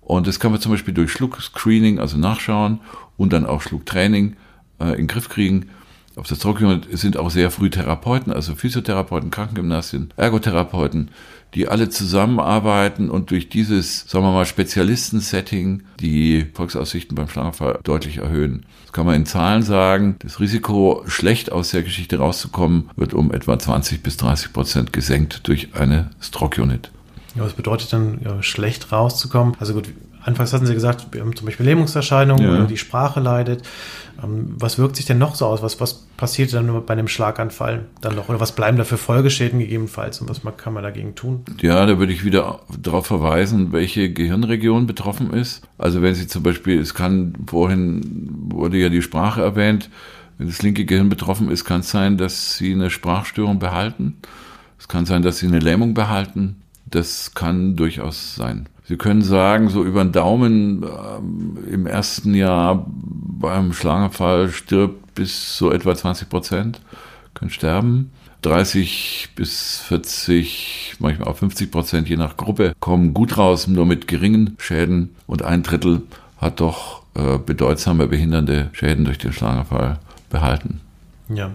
Und 0.00 0.26
das 0.26 0.40
kann 0.40 0.52
man 0.52 0.60
zum 0.60 0.72
Beispiel 0.72 0.94
durch 0.94 1.12
Schluckscreening, 1.12 1.98
also 1.98 2.18
nachschauen 2.18 2.80
und 3.16 3.32
dann 3.32 3.46
auch 3.46 3.62
Schlucktraining 3.62 4.36
äh, 4.80 4.90
in 4.92 4.98
den 4.98 5.06
Griff 5.06 5.28
kriegen. 5.28 5.70
Auf 6.16 6.28
der 6.28 6.36
Stroke 6.36 6.80
sind 6.90 7.16
auch 7.16 7.30
sehr 7.30 7.50
früh 7.50 7.70
Therapeuten, 7.70 8.32
also 8.32 8.54
Physiotherapeuten, 8.54 9.30
Krankengymnastien, 9.30 10.12
Ergotherapeuten, 10.16 11.10
die 11.54 11.68
alle 11.68 11.88
zusammenarbeiten 11.88 13.10
und 13.10 13.30
durch 13.30 13.48
dieses, 13.48 14.08
sagen 14.08 14.24
wir 14.24 14.32
mal, 14.32 14.44
Spezialisten-Setting 14.46 15.84
die 16.00 16.46
Volksaussichten 16.52 17.14
beim 17.14 17.28
Schlaganfall 17.28 17.80
deutlich 17.82 18.18
erhöhen. 18.18 18.66
Das 18.84 18.92
kann 18.92 19.06
man 19.06 19.14
in 19.14 19.26
Zahlen 19.26 19.62
sagen. 19.62 20.16
Das 20.18 20.40
Risiko, 20.40 21.02
schlecht 21.06 21.50
aus 21.50 21.70
der 21.70 21.82
Geschichte 21.82 22.18
rauszukommen, 22.18 22.90
wird 22.96 23.14
um 23.14 23.32
etwa 23.32 23.58
20 23.58 24.02
bis 24.02 24.18
30 24.18 24.52
Prozent 24.52 24.92
gesenkt 24.92 25.48
durch 25.48 25.74
eine 25.74 26.10
Stroke-Unit. 26.20 26.90
Ja, 27.34 27.44
was 27.44 27.54
bedeutet 27.54 27.92
dann, 27.92 28.20
ja, 28.22 28.42
schlecht 28.42 28.92
rauszukommen? 28.92 29.56
Also 29.58 29.72
gut, 29.72 29.88
anfangs 30.24 30.52
hatten 30.52 30.66
Sie 30.66 30.74
gesagt, 30.74 31.08
wir 31.12 31.20
haben 31.20 31.34
zum 31.36 31.46
Beispiel 31.46 31.66
Lähmungserscheinungen, 31.66 32.44
ja. 32.44 32.64
die 32.64 32.76
Sprache 32.76 33.20
leidet. 33.20 33.62
Ähm, 34.22 34.54
was 34.58 34.78
wirkt 34.78 34.96
sich 34.96 35.06
denn 35.06 35.18
noch 35.18 35.34
so 35.34 35.46
aus? 35.46 35.62
Was, 35.62 35.80
was 35.80 36.06
passiert 36.16 36.52
dann 36.52 36.84
bei 36.84 36.92
einem 36.92 37.08
Schlaganfall 37.08 37.86
dann 38.00 38.14
noch? 38.14 38.28
Oder 38.28 38.40
was 38.40 38.52
bleiben 38.52 38.76
da 38.76 38.84
für 38.84 38.98
Folgeschäden 38.98 39.58
gegebenenfalls? 39.58 40.20
Und 40.20 40.28
was 40.28 40.40
kann 40.56 40.72
man 40.72 40.82
dagegen 40.82 41.14
tun? 41.14 41.44
Ja, 41.60 41.84
da 41.86 41.98
würde 41.98 42.12
ich 42.12 42.24
wieder 42.24 42.60
darauf 42.80 43.06
verweisen, 43.06 43.72
welche 43.72 44.12
Gehirnregion 44.12 44.86
betroffen 44.86 45.32
ist. 45.32 45.62
Also 45.78 46.02
wenn 46.02 46.14
Sie 46.14 46.26
zum 46.26 46.42
Beispiel, 46.42 46.80
es 46.80 46.94
kann, 46.94 47.34
vorhin 47.46 48.48
wurde 48.48 48.78
ja 48.78 48.88
die 48.88 49.02
Sprache 49.02 49.42
erwähnt, 49.42 49.90
wenn 50.38 50.46
das 50.46 50.62
linke 50.62 50.84
Gehirn 50.84 51.08
betroffen 51.08 51.50
ist, 51.50 51.64
kann 51.64 51.80
es 51.80 51.90
sein, 51.90 52.16
dass 52.16 52.56
Sie 52.56 52.72
eine 52.72 52.90
Sprachstörung 52.90 53.58
behalten. 53.58 54.16
Es 54.78 54.88
kann 54.88 55.06
sein, 55.06 55.22
dass 55.22 55.38
Sie 55.38 55.46
eine 55.46 55.60
Lähmung 55.60 55.94
behalten. 55.94 56.62
Das 56.86 57.34
kann 57.34 57.76
durchaus 57.76 58.34
sein. 58.34 58.68
Sie 58.92 58.98
können 58.98 59.22
sagen, 59.22 59.70
so 59.70 59.82
über 59.84 60.04
den 60.04 60.12
Daumen 60.12 60.82
ähm, 60.82 61.56
im 61.66 61.86
ersten 61.86 62.34
Jahr 62.34 62.84
beim 62.86 63.72
Schlaganfall 63.72 64.50
stirbt 64.50 65.14
bis 65.14 65.56
so 65.56 65.72
etwa 65.72 65.96
20 65.96 66.28
Prozent, 66.28 66.78
können 67.32 67.50
sterben. 67.50 68.12
30 68.42 69.30
bis 69.34 69.78
40, 69.78 70.96
manchmal 70.98 71.28
auch 71.28 71.38
50 71.38 71.70
Prozent 71.70 72.10
je 72.10 72.18
nach 72.18 72.36
Gruppe 72.36 72.74
kommen 72.80 73.14
gut 73.14 73.38
raus, 73.38 73.66
nur 73.66 73.86
mit 73.86 74.08
geringen 74.08 74.56
Schäden 74.58 75.14
und 75.26 75.42
ein 75.42 75.62
Drittel 75.62 76.02
hat 76.36 76.60
doch 76.60 77.00
äh, 77.14 77.38
bedeutsame 77.38 78.08
behindernde 78.08 78.68
Schäden 78.74 79.06
durch 79.06 79.16
den 79.16 79.32
Schlaganfall 79.32 80.00
behalten. 80.28 80.82
Ja, 81.34 81.52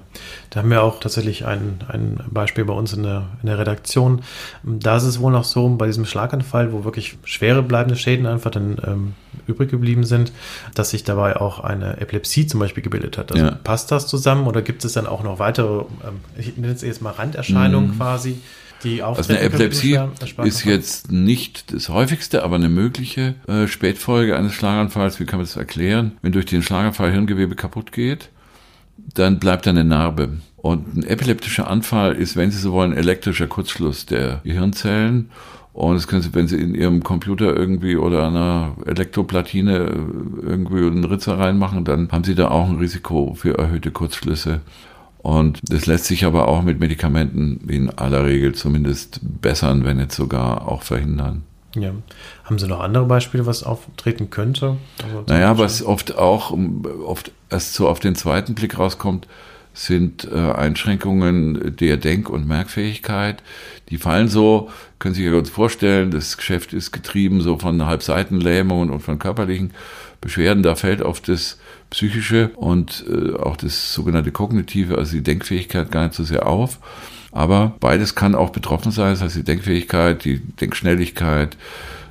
da 0.50 0.62
haben 0.62 0.70
wir 0.70 0.84
auch 0.84 1.00
tatsächlich 1.00 1.46
ein, 1.46 1.80
ein 1.88 2.20
Beispiel 2.30 2.66
bei 2.66 2.74
uns 2.74 2.94
in 2.94 3.04
der, 3.04 3.28
in 3.42 3.48
der 3.48 3.60
Redaktion. 3.60 4.22
Da 4.64 4.98
ist 4.98 5.04
es 5.04 5.20
wohl 5.20 5.32
noch 5.32 5.44
so, 5.44 5.68
bei 5.70 5.88
diesem 5.88 6.06
Schlaganfall, 6.06 6.72
wo 6.72 6.84
wirklich 6.84 7.18
schwere 7.24 7.64
bleibende 7.64 7.96
Schäden 7.96 8.26
einfach 8.26 8.52
dann 8.52 8.78
ähm, 8.86 9.14
übrig 9.48 9.70
geblieben 9.70 10.04
sind, 10.04 10.32
dass 10.76 10.92
sich 10.92 11.04
dabei 11.04 11.38
auch 11.38 11.60
eine 11.60 12.00
Epilepsie 12.00 12.48
zum 12.48 12.60
Beispiel 12.60 12.84
gebildet 12.84 13.18
hat. 13.18 13.32
Also 13.32 13.46
ja. 13.46 13.52
passt 13.52 13.92
das 13.92 14.08
zusammen 14.08 14.48
oder 14.48 14.62
gibt 14.62 14.86
es 14.86 14.94
dann 14.94 15.08
auch 15.08 15.24
noch 15.24 15.40
weitere, 15.40 15.82
ähm, 15.82 16.20
ich 16.38 16.58
nenne 16.58 16.74
es 16.74 16.82
jetzt 16.82 17.02
mal 17.02 17.12
Randerscheinungen 17.12 17.92
mhm. 17.92 17.98
quasi? 17.98 18.40
Die 18.84 19.02
also 19.02 19.34
eine 19.34 19.42
Epilepsie 19.42 20.00
ist 20.44 20.64
jetzt 20.64 21.12
nicht 21.12 21.74
das 21.74 21.90
häufigste, 21.90 22.44
aber 22.44 22.58
eine 22.58 22.70
mögliche 22.70 23.34
äh, 23.48 23.68
Spätfolge 23.68 24.38
eines 24.38 24.54
Schlaganfalls. 24.54 25.20
Wie 25.20 25.26
kann 25.26 25.40
man 25.40 25.48
das 25.48 25.56
erklären? 25.56 26.18
Wenn 26.22 26.32
durch 26.32 26.46
den 26.46 26.62
Schlaganfall 26.62 27.12
Hirngewebe 27.12 27.56
kaputt 27.56 27.92
geht, 27.92 28.30
dann 28.98 29.40
bleibt 29.40 29.68
eine 29.68 29.84
Narbe. 29.84 30.30
Und 30.58 30.98
ein 30.98 31.04
epileptischer 31.04 31.70
Anfall 31.70 32.16
ist, 32.16 32.36
wenn 32.36 32.52
Sie 32.52 32.58
so 32.58 32.74
wollen, 32.74 32.94
elektrischer 32.94 33.48
Kurzschluss 33.48 34.06
der 34.06 34.42
Gehirnzellen. 34.44 35.30
Und 35.74 35.96
das 35.96 36.08
können 36.08 36.24
Sie, 36.24 36.34
wenn 36.34 36.48
Sie 36.48 36.58
in 36.58 36.74
Ihrem 36.74 37.04
Computer 37.04 37.56
irgendwie 37.56 37.96
oder 37.98 38.28
einer 38.28 38.76
Elektroplatine 38.86 39.92
irgendwie 40.42 40.86
einen 40.86 41.04
Ritzer 41.04 41.38
reinmachen, 41.38 41.86
dann 41.86 42.12
haben 42.12 42.24
Sie 42.24 42.36
da 42.36 42.50
auch 42.50 42.68
ein 42.68 42.78
Risiko 42.78 43.36
für 43.36 43.58
erhöhte 43.58 43.92
Kurzschlüsse. 43.92 44.62
Und 45.20 45.60
das 45.64 45.86
lässt 45.86 46.06
sich 46.06 46.26
aber 46.26 46.48
auch 46.48 46.64
mit 46.64 46.80
Medikamenten 46.80 47.70
in 47.70 47.90
aller 47.90 48.26
Regel 48.26 48.56
zumindest 48.56 49.20
bessern, 49.42 49.84
wenn 49.84 49.98
nicht 49.98 50.12
sogar 50.12 50.68
auch 50.68 50.84
verhindern. 50.84 51.44
Ja. 51.82 51.92
Haben 52.44 52.60
Sie 52.60 52.68
noch 52.68 52.80
andere 52.80 53.06
Beispiele, 53.06 53.46
was 53.46 53.64
auftreten 53.64 54.30
könnte? 54.30 54.78
Also 55.04 55.24
naja, 55.28 55.58
was 55.58 55.84
oft 55.84 56.18
auch, 56.18 56.56
oft 57.06 57.32
erst 57.50 57.74
so 57.74 57.88
auf 57.88 58.00
den 58.00 58.16
zweiten 58.16 58.56
Blick 58.56 58.78
rauskommt, 58.78 59.28
sind 59.78 60.28
äh, 60.32 60.36
Einschränkungen 60.36 61.76
der 61.78 61.98
Denk- 61.98 62.30
und 62.30 62.48
Merkfähigkeit. 62.48 63.44
Die 63.90 63.98
fallen 63.98 64.28
so, 64.28 64.70
können 64.98 65.14
Sie 65.14 65.22
sich 65.24 65.32
ja 65.32 65.38
uns 65.38 65.52
vorstellen, 65.52 66.10
das 66.10 66.36
Geschäft 66.36 66.74
ist 66.74 66.92
getrieben 66.92 67.42
so 67.42 67.60
von 67.60 67.86
Halbseitenlähmungen 67.86 68.90
und 68.90 69.02
von 69.02 69.20
körperlichen 69.20 69.72
Beschwerden. 70.20 70.64
Da 70.64 70.76
fällt 70.76 71.04
auf 71.04 71.22
das 71.22 71.60
Psychische 71.92 72.50
und 72.56 73.06
äh, 73.08 73.36
auch 73.36 73.56
das 73.56 73.94
sogenannte 73.94 74.32
Kognitive, 74.32 74.98
also 74.98 75.12
die 75.12 75.24
Denkfähigkeit 75.24 75.92
gar 75.92 76.06
nicht 76.06 76.16
so 76.16 76.24
sehr 76.24 76.48
auf. 76.48 76.80
Aber 77.38 77.76
beides 77.80 78.16
kann 78.16 78.34
auch 78.34 78.50
betroffen 78.50 78.92
sein, 78.92 79.12
das 79.12 79.22
heißt 79.22 79.36
die 79.36 79.44
Denkfähigkeit, 79.44 80.26
die 80.26 80.40
Denkschnelligkeit, 80.40 81.56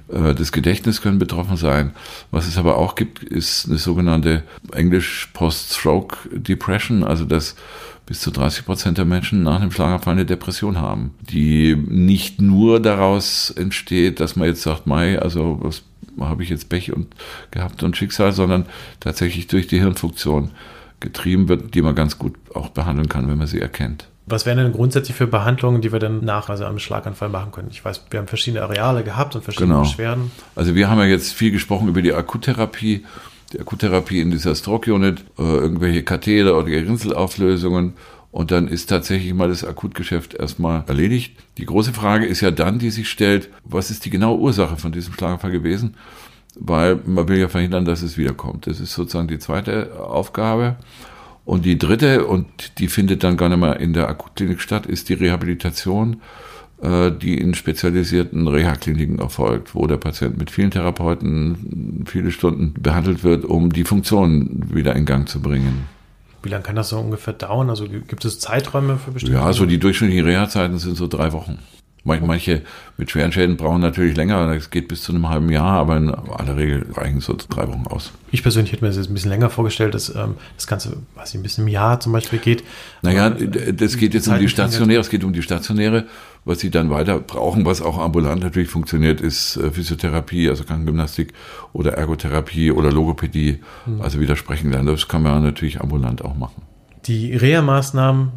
äh, 0.09 0.35
das 0.35 0.53
Gedächtnis 0.53 1.03
können 1.03 1.19
betroffen 1.19 1.57
sein. 1.57 1.91
Was 2.31 2.47
es 2.47 2.59
aber 2.59 2.77
auch 2.79 2.95
gibt, 2.95 3.25
ist 3.25 3.67
eine 3.67 3.79
sogenannte 3.79 4.45
Englisch 4.71 5.31
Post-Stroke 5.33 6.17
Depression, 6.31 7.03
also 7.03 7.25
dass 7.25 7.57
bis 8.07 8.21
zu 8.21 8.31
30 8.31 8.67
Prozent 8.67 8.99
der 8.99 9.05
Menschen 9.05 9.43
nach 9.43 9.61
einem 9.61 9.73
Schlaganfall 9.73 10.13
eine 10.13 10.27
Depression 10.27 10.79
haben, 10.79 11.13
die 11.29 11.75
nicht 11.75 12.41
nur 12.41 12.79
daraus 12.79 13.51
entsteht, 13.51 14.21
dass 14.21 14.37
man 14.37 14.47
jetzt 14.47 14.63
sagt, 14.63 14.87
Mai, 14.87 15.19
also 15.19 15.59
was 15.61 15.83
habe 16.21 16.45
ich 16.45 16.51
jetzt 16.51 16.69
Pech 16.69 16.93
und 16.93 17.09
gehabt 17.51 17.83
und 17.83 17.97
Schicksal, 17.97 18.31
sondern 18.31 18.67
tatsächlich 19.01 19.49
durch 19.49 19.67
die 19.67 19.81
Hirnfunktion 19.81 20.53
getrieben 21.01 21.49
wird, 21.49 21.75
die 21.75 21.83
man 21.83 21.97
ganz 21.97 22.17
gut 22.17 22.37
auch 22.55 22.69
behandeln 22.69 23.09
kann, 23.09 23.27
wenn 23.27 23.39
man 23.39 23.49
sie 23.49 23.61
erkennt. 23.61 24.07
Was 24.29 24.45
wären 24.45 24.59
denn 24.59 24.73
grundsätzlich 24.73 25.17
für 25.17 25.29
Behandlungen, 25.29 25.81
die 25.81 25.93
wir 25.93 26.01
dann 26.01 26.25
nach 26.25 26.49
also 26.49 26.65
einem 26.65 26.81
Schlaganfall 26.81 27.29
machen 27.29 27.53
können? 27.53 27.69
Ich 27.71 27.85
weiß, 27.85 28.07
wir 28.11 28.19
haben 28.19 28.27
verschiedene 28.27 28.63
Areale 28.63 29.05
gehabt 29.05 29.37
und 29.37 29.45
verschiedene 29.45 29.75
genau. 29.75 29.83
Beschwerden. 29.83 30.33
Also 30.57 30.75
wir 30.75 30.91
haben 30.91 30.99
ja 30.99 31.05
jetzt 31.05 31.33
viel 31.33 31.53
gesprochen 31.53 31.87
über 31.87 32.03
die 32.03 32.13
Akuttherapie, 32.13 33.05
die 33.53 33.61
Akuttherapie 33.61 34.21
in 34.21 34.33
dieser 34.33 34.57
Stroke-Unit, 34.57 35.21
äh, 35.39 35.43
irgendwelche 35.43 36.03
Katheter 36.03 36.59
oder 36.59 36.67
Gerinnselauflösungen. 36.67 37.95
Und 38.33 38.51
dann 38.51 38.67
ist 38.67 38.91
tatsächlich 38.91 39.33
mal 39.33 39.49
das 39.49 39.65
Akutgeschäft 39.65 40.35
erstmal 40.35 40.83
erledigt. 40.89 41.37
Die 41.57 41.65
große 41.65 41.93
Frage 41.93 42.27
ist 42.27 42.41
ja 42.41 42.51
dann, 42.51 42.81
die 42.81 42.91
sich 42.91 43.09
stellt, 43.09 43.49
was 43.65 43.91
ist 43.91 44.05
die 44.05 44.11
genaue 44.11 44.39
Ursache 44.39 44.77
von 44.77 44.91
diesem 44.91 45.15
Schlaganfall 45.15 45.53
gewesen? 45.53 45.95
Weil 46.57 46.99
man 47.07 47.29
will 47.29 47.39
ja 47.39 47.49
verhindern, 47.49 47.85
dass 47.85 48.03
es 48.03 48.19
wiederkommt. 48.19 48.67
Das 48.67 48.81
ist 48.81 48.93
sozusagen 48.93 49.29
die 49.29 49.39
zweite 49.39 50.01
Aufgabe. 50.01 50.77
Und 51.47 51.65
die 51.65 51.79
dritte, 51.79 52.27
und 52.27 52.47
die 52.79 52.89
findet 52.89 53.23
dann 53.23 53.37
gar 53.37 53.49
nicht 53.49 53.61
mehr 53.61 53.79
in 53.79 53.93
der 53.93 54.09
Akutklinik 54.09 54.61
statt, 54.61 54.85
ist 54.85 55.09
die 55.09 55.15
Rehabilitation, 55.15 56.21
äh, 56.83 57.13
die 57.13 57.39
in 57.39 57.55
spezialisierten 57.55 58.49
Reha-Kliniken 58.49 59.21
erfolgt, 59.21 59.75
wo 59.77 59.87
der 59.87 59.97
Patient 59.97 60.37
mit 60.37 60.51
vielen 60.51 60.73
Therapeuten 60.73 62.05
viele 62.05 62.33
Stunden 62.33 62.75
behandelt 62.75 63.23
wird, 63.23 63.45
um 63.45 63.73
die 63.73 63.85
Funktion 63.85 64.75
wieder 64.75 64.97
in 64.97 65.07
Gang 65.07 65.29
zu 65.29 65.41
bringen. 65.41 65.87
Wie 66.43 66.49
lange 66.49 66.65
kann 66.65 66.75
das 66.75 66.89
so 66.89 66.99
ungefähr 66.99 67.33
dauern? 67.33 67.71
Also 67.71 67.87
gibt 67.89 68.25
es 68.25 68.41
Zeiträume 68.41 68.99
für 68.99 69.13
bestimmte? 69.13 69.37
Ja, 69.37 69.53
so 69.53 69.67
die 69.67 69.79
durchschnittlichen 69.79 70.27
Reha-Zeiten 70.27 70.79
sind 70.79 70.97
so 70.97 71.07
drei 71.07 71.33
Wochen. 71.33 71.59
Manche 72.07 72.63
mit 72.97 73.11
schweren 73.11 73.33
Schäden 73.33 73.57
brauchen 73.57 73.81
natürlich 73.81 74.17
länger, 74.17 74.55
das 74.55 74.71
geht 74.71 74.89
bis 74.89 75.03
zu 75.03 75.13
einem 75.13 75.29
halben 75.29 75.51
Jahr, 75.51 75.79
aber 75.79 75.97
in 75.97 76.11
aller 76.11 76.57
Regel 76.57 76.87
reichen 76.93 77.21
so 77.21 77.37
drei 77.37 77.67
Wochen 77.69 77.85
aus. 77.89 78.13
Ich 78.31 78.43
persönlich 78.43 78.73
hätte 78.73 78.83
mir 78.83 78.89
das 78.89 78.97
jetzt 78.97 79.11
ein 79.11 79.15
bisschen 79.15 79.31
länger 79.31 79.51
vorgestellt, 79.51 79.95
dass 79.95 80.15
ähm, 80.15 80.37
das 80.57 80.67
Ganze, 80.67 80.99
was 81.15 81.35
ein 81.35 81.43
bisschen 81.43 81.65
im 81.65 81.69
Jahr 81.69 81.99
zum 82.01 82.13
Beispiel 82.13 82.39
geht. 82.39 82.63
Naja, 83.03 83.31
das 83.31 83.97
geht 83.97 84.15
jetzt 84.15 84.29
um 84.29 84.39
die 84.39 84.49
stationäre, 84.49 85.01
es 85.01 85.11
geht 85.11 85.25
um 85.25 85.33
die 85.33 85.43
stationäre, 85.43 86.07
was 86.45 86.61
sie 86.61 86.71
dann 86.71 86.91
weiter 86.91 87.19
brauchen, 87.19 87.65
was 87.65 87.83
auch 87.83 87.99
ambulant 87.99 88.41
natürlich 88.43 88.71
funktioniert, 88.71 89.21
ist 89.21 89.57
äh, 89.57 89.71
Physiotherapie, 89.73 90.49
also 90.49 90.65
Krankengymnastik 90.65 91.33
oder 91.73 91.95
Ergotherapie 91.95 92.71
oder 92.71 92.93
Logopädie, 92.93 93.61
hm. 93.85 94.01
also 94.01 94.21
widersprechen 94.21 94.71
lernen. 94.71 94.87
Das 94.87 95.09
kann 95.09 95.23
man 95.23 95.43
natürlich 95.43 95.81
ambulant 95.81 96.25
auch 96.25 96.37
machen. 96.37 96.63
Die 97.07 97.35
Reha-Maßnahmen 97.35 98.33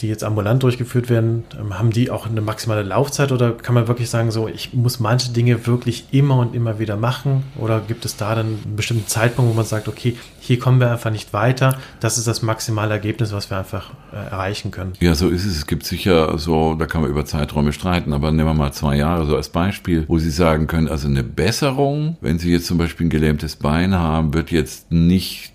die 0.00 0.08
jetzt 0.08 0.24
ambulant 0.24 0.62
durchgeführt 0.62 1.10
werden, 1.10 1.44
ähm, 1.58 1.78
haben 1.78 1.90
die 1.90 2.10
auch 2.10 2.26
eine 2.26 2.40
maximale 2.40 2.82
Laufzeit 2.82 3.32
oder 3.32 3.52
kann 3.52 3.74
man 3.74 3.88
wirklich 3.88 4.10
sagen, 4.10 4.30
so 4.30 4.48
ich 4.48 4.72
muss 4.72 5.00
manche 5.00 5.32
Dinge 5.32 5.66
wirklich 5.66 6.06
immer 6.10 6.38
und 6.38 6.54
immer 6.54 6.78
wieder 6.78 6.96
machen? 6.96 7.44
Oder 7.58 7.80
gibt 7.80 8.04
es 8.04 8.16
da 8.16 8.34
dann 8.34 8.46
einen 8.46 8.76
bestimmten 8.76 9.06
Zeitpunkt, 9.06 9.50
wo 9.50 9.54
man 9.54 9.64
sagt, 9.64 9.88
okay, 9.88 10.16
hier 10.40 10.58
kommen 10.58 10.80
wir 10.80 10.90
einfach 10.90 11.10
nicht 11.10 11.32
weiter, 11.32 11.78
das 12.00 12.18
ist 12.18 12.26
das 12.26 12.42
maximale 12.42 12.92
Ergebnis, 12.92 13.32
was 13.32 13.50
wir 13.50 13.58
einfach 13.58 13.90
äh, 14.12 14.16
erreichen 14.16 14.70
können? 14.70 14.94
Ja, 15.00 15.14
so 15.14 15.28
ist 15.28 15.44
es. 15.44 15.56
Es 15.56 15.66
gibt 15.66 15.84
sicher 15.84 16.38
so, 16.38 16.74
da 16.74 16.86
kann 16.86 17.02
man 17.02 17.10
über 17.10 17.24
Zeiträume 17.24 17.72
streiten, 17.72 18.12
aber 18.12 18.32
nehmen 18.32 18.48
wir 18.48 18.54
mal 18.54 18.72
zwei 18.72 18.96
Jahre 18.96 19.26
so 19.26 19.36
als 19.36 19.48
Beispiel, 19.48 20.04
wo 20.08 20.18
Sie 20.18 20.30
sagen 20.30 20.66
können, 20.66 20.88
also 20.88 21.08
eine 21.08 21.22
Besserung, 21.22 22.16
wenn 22.20 22.38
Sie 22.38 22.50
jetzt 22.50 22.66
zum 22.66 22.78
Beispiel 22.78 23.06
ein 23.06 23.10
gelähmtes 23.10 23.56
Bein 23.56 23.94
haben, 23.94 24.34
wird 24.34 24.50
jetzt 24.50 24.90
nicht 24.90 25.51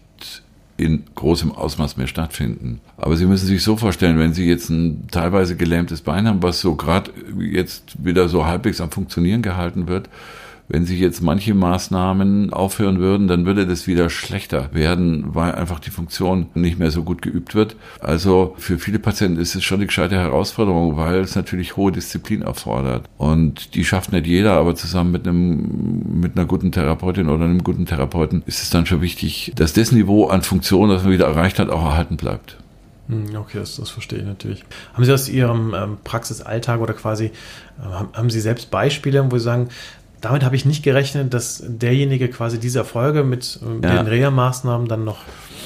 in 0.78 1.04
großem 1.16 1.52
Ausmaß 1.52 1.98
mehr 1.98 2.08
stattfinden. 2.08 2.80
Aber 2.98 3.18
Sie 3.18 3.26
müssen 3.26 3.48
sich 3.48 3.64
so 3.64 3.76
vorstellen, 3.78 4.20
wenn 4.20 4.34
Sie 4.34 4.48
jetzt 4.48 4.70
ein 4.70 5.08
teilweise 5.12 5.56
gelähmtes 5.56 6.02
Bein 6.02 6.28
haben, 6.28 6.44
was 6.44 6.62
so 6.62 6.76
gerade 6.76 7.12
jetzt 7.40 8.04
wieder 8.04 8.30
so 8.30 8.46
halbwegs 8.46 8.80
am 8.80 8.92
Funktionieren 8.92 9.42
gehalten 9.42 9.88
wird, 9.88 10.08
Wenn 10.70 10.86
sich 10.86 11.00
jetzt 11.00 11.22
manche 11.22 11.54
Maßnahmen 11.54 12.52
aufhören 12.52 13.00
würden, 13.00 13.28
dann 13.28 13.46
würde 13.46 13.66
das 13.66 13.88
wieder 13.88 14.10
schlechter 14.10 14.70
werden, 14.74 15.34
weil 15.34 15.56
einfach 15.56 15.80
die 15.80 15.92
Funktion 15.92 16.48
nicht 16.56 16.78
mehr 16.78 16.92
so 16.92 17.04
gut 17.04 17.22
geübt 17.22 17.56
wird. 17.56 17.78
Also 18.02 18.54
für 18.58 18.78
viele 18.78 19.00
Patienten 19.00 19.40
ist 19.40 19.56
es 19.56 19.64
schon 19.64 19.78
eine 19.78 19.88
gescheite 19.88 20.16
Herausforderung, 20.16 20.98
weil 20.98 21.20
es 21.22 21.36
natürlich 21.36 21.78
hohe 21.78 21.94
Disziplin 21.94 22.42
erfordert. 22.42 23.10
Und 23.18 23.76
die 23.76 23.86
schafft 23.86 24.12
nicht 24.12 24.28
jeder, 24.28 24.54
aber 24.54 24.76
zusammen 24.76 25.12
mit 25.12 25.26
einem, 25.26 26.20
mit 26.20 26.38
einer 26.38 26.46
guten 26.46 26.74
Therapeutin 26.74 27.30
oder 27.30 27.46
einem 27.46 27.64
guten 27.64 27.86
Therapeuten 27.86 28.44
ist 28.46 28.62
es 28.62 28.70
dann 28.70 28.86
schon 28.86 29.02
wichtig, 29.02 29.54
dass 29.56 29.72
das 29.72 29.94
Niveau 29.94 30.28
an 30.28 30.42
Funktion, 30.42 30.90
das 30.90 31.04
man 31.04 31.14
wieder 31.14 31.28
erreicht 31.28 31.60
hat, 31.60 31.70
auch 31.70 31.84
erhalten 31.84 32.18
bleibt. 32.18 32.58
Hm, 33.08 33.36
okay, 33.38 33.60
das, 33.60 33.78
das 33.78 33.90
verstehe 33.90 34.20
ich 34.20 34.26
natürlich. 34.26 34.66
Haben 34.94 35.06
Sie 35.06 35.14
aus 35.14 35.30
Ihrem 35.30 35.74
ähm, 35.74 35.98
Praxisalltag 36.04 36.82
oder 36.82 36.94
quasi, 36.94 37.26
äh, 37.26 37.32
haben, 37.84 38.10
haben 38.14 38.30
Sie 38.30 38.42
selbst 38.42 38.70
Beispiele, 38.70 39.32
wo 39.32 39.38
Sie 39.38 39.44
sagen, 39.44 39.70
damit 40.22 40.44
habe 40.44 40.56
ich 40.56 40.66
nicht 40.66 40.84
gerechnet, 40.84 41.34
dass 41.34 41.64
derjenige 41.66 42.28
quasi 42.30 42.60
diese 42.60 42.80
Erfolge 42.80 43.24
mit 43.24 43.60
äh, 43.62 43.86
ja. 43.86 43.98
den 43.98 44.08
Reha-Maßnahmen 44.08 44.88
dann 44.88 45.04
noch 45.04 45.20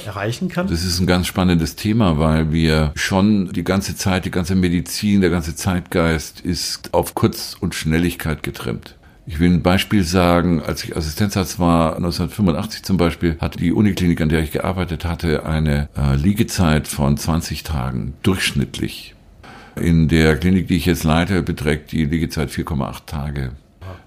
erreichen 0.06 0.48
kann? 0.48 0.66
Das 0.66 0.84
ist 0.84 1.00
ein 1.00 1.06
ganz 1.06 1.26
spannendes 1.26 1.76
Thema, 1.76 2.18
weil 2.18 2.52
wir 2.52 2.92
schon 2.94 3.52
die 3.52 3.64
ganze 3.64 3.96
Zeit, 3.96 4.24
die 4.24 4.30
ganze 4.30 4.54
Medizin, 4.54 5.20
der 5.20 5.30
ganze 5.30 5.54
Zeitgeist 5.54 6.40
ist 6.40 6.92
auf 6.92 7.14
Kurz- 7.14 7.56
und 7.58 7.74
Schnelligkeit 7.74 8.42
getrimmt. 8.42 8.96
Ich 9.24 9.38
will 9.38 9.50
ein 9.50 9.62
Beispiel 9.62 10.02
sagen, 10.02 10.60
als 10.60 10.82
ich 10.82 10.96
Assistenzarzt 10.96 11.60
war, 11.60 11.96
1985 11.96 12.82
zum 12.82 12.96
Beispiel, 12.96 13.36
hatte 13.40 13.58
die 13.58 13.72
Uniklinik, 13.72 14.20
an 14.20 14.28
der 14.28 14.40
ich 14.40 14.50
gearbeitet 14.50 15.04
hatte, 15.04 15.46
eine 15.46 15.88
äh, 15.96 16.16
Liegezeit 16.16 16.88
von 16.88 17.16
20 17.16 17.62
Tagen, 17.62 18.14
durchschnittlich. 18.24 19.14
In 19.76 20.08
der 20.08 20.36
Klinik, 20.36 20.66
die 20.66 20.76
ich 20.76 20.86
jetzt 20.86 21.04
leite, 21.04 21.42
beträgt 21.42 21.92
die 21.92 22.04
Liegezeit 22.04 22.50
4,8 22.50 23.06
Tage. 23.06 23.52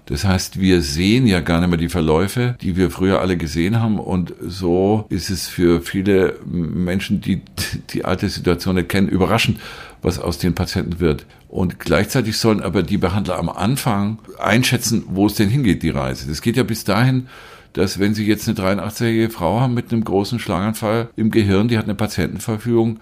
Das 0.06 0.24
heißt, 0.24 0.60
wir 0.60 0.82
sehen 0.82 1.26
ja 1.26 1.40
gar 1.40 1.60
nicht 1.60 1.68
mehr 1.68 1.78
die 1.78 1.88
Verläufe, 1.88 2.56
die 2.60 2.76
wir 2.76 2.90
früher 2.90 3.20
alle 3.20 3.36
gesehen 3.36 3.80
haben. 3.80 3.98
Und 3.98 4.34
so 4.40 5.06
ist 5.08 5.30
es 5.30 5.48
für 5.48 5.82
viele 5.82 6.38
Menschen, 6.44 7.20
die 7.20 7.42
die 7.90 8.04
alte 8.04 8.28
Situation 8.28 8.76
nicht 8.76 8.88
kennen, 8.88 9.08
überraschend, 9.08 9.60
was 10.02 10.18
aus 10.18 10.38
den 10.38 10.54
Patienten 10.54 11.00
wird. 11.00 11.26
Und 11.48 11.80
gleichzeitig 11.80 12.38
sollen 12.38 12.62
aber 12.62 12.82
die 12.82 12.98
Behandler 12.98 13.38
am 13.38 13.48
Anfang 13.48 14.18
einschätzen, 14.38 15.04
wo 15.08 15.26
es 15.26 15.34
denn 15.34 15.48
hingeht, 15.48 15.82
die 15.82 15.90
Reise. 15.90 16.28
Das 16.28 16.42
geht 16.42 16.56
ja 16.56 16.62
bis 16.62 16.84
dahin, 16.84 17.28
dass 17.72 17.98
wenn 17.98 18.14
Sie 18.14 18.26
jetzt 18.26 18.48
eine 18.48 18.58
83-jährige 18.58 19.30
Frau 19.30 19.60
haben 19.60 19.74
mit 19.74 19.92
einem 19.92 20.04
großen 20.04 20.38
Schlaganfall 20.38 21.10
im 21.16 21.30
Gehirn, 21.30 21.68
die 21.68 21.76
hat 21.76 21.84
eine 21.84 21.94
Patientenverfügung, 21.94 23.00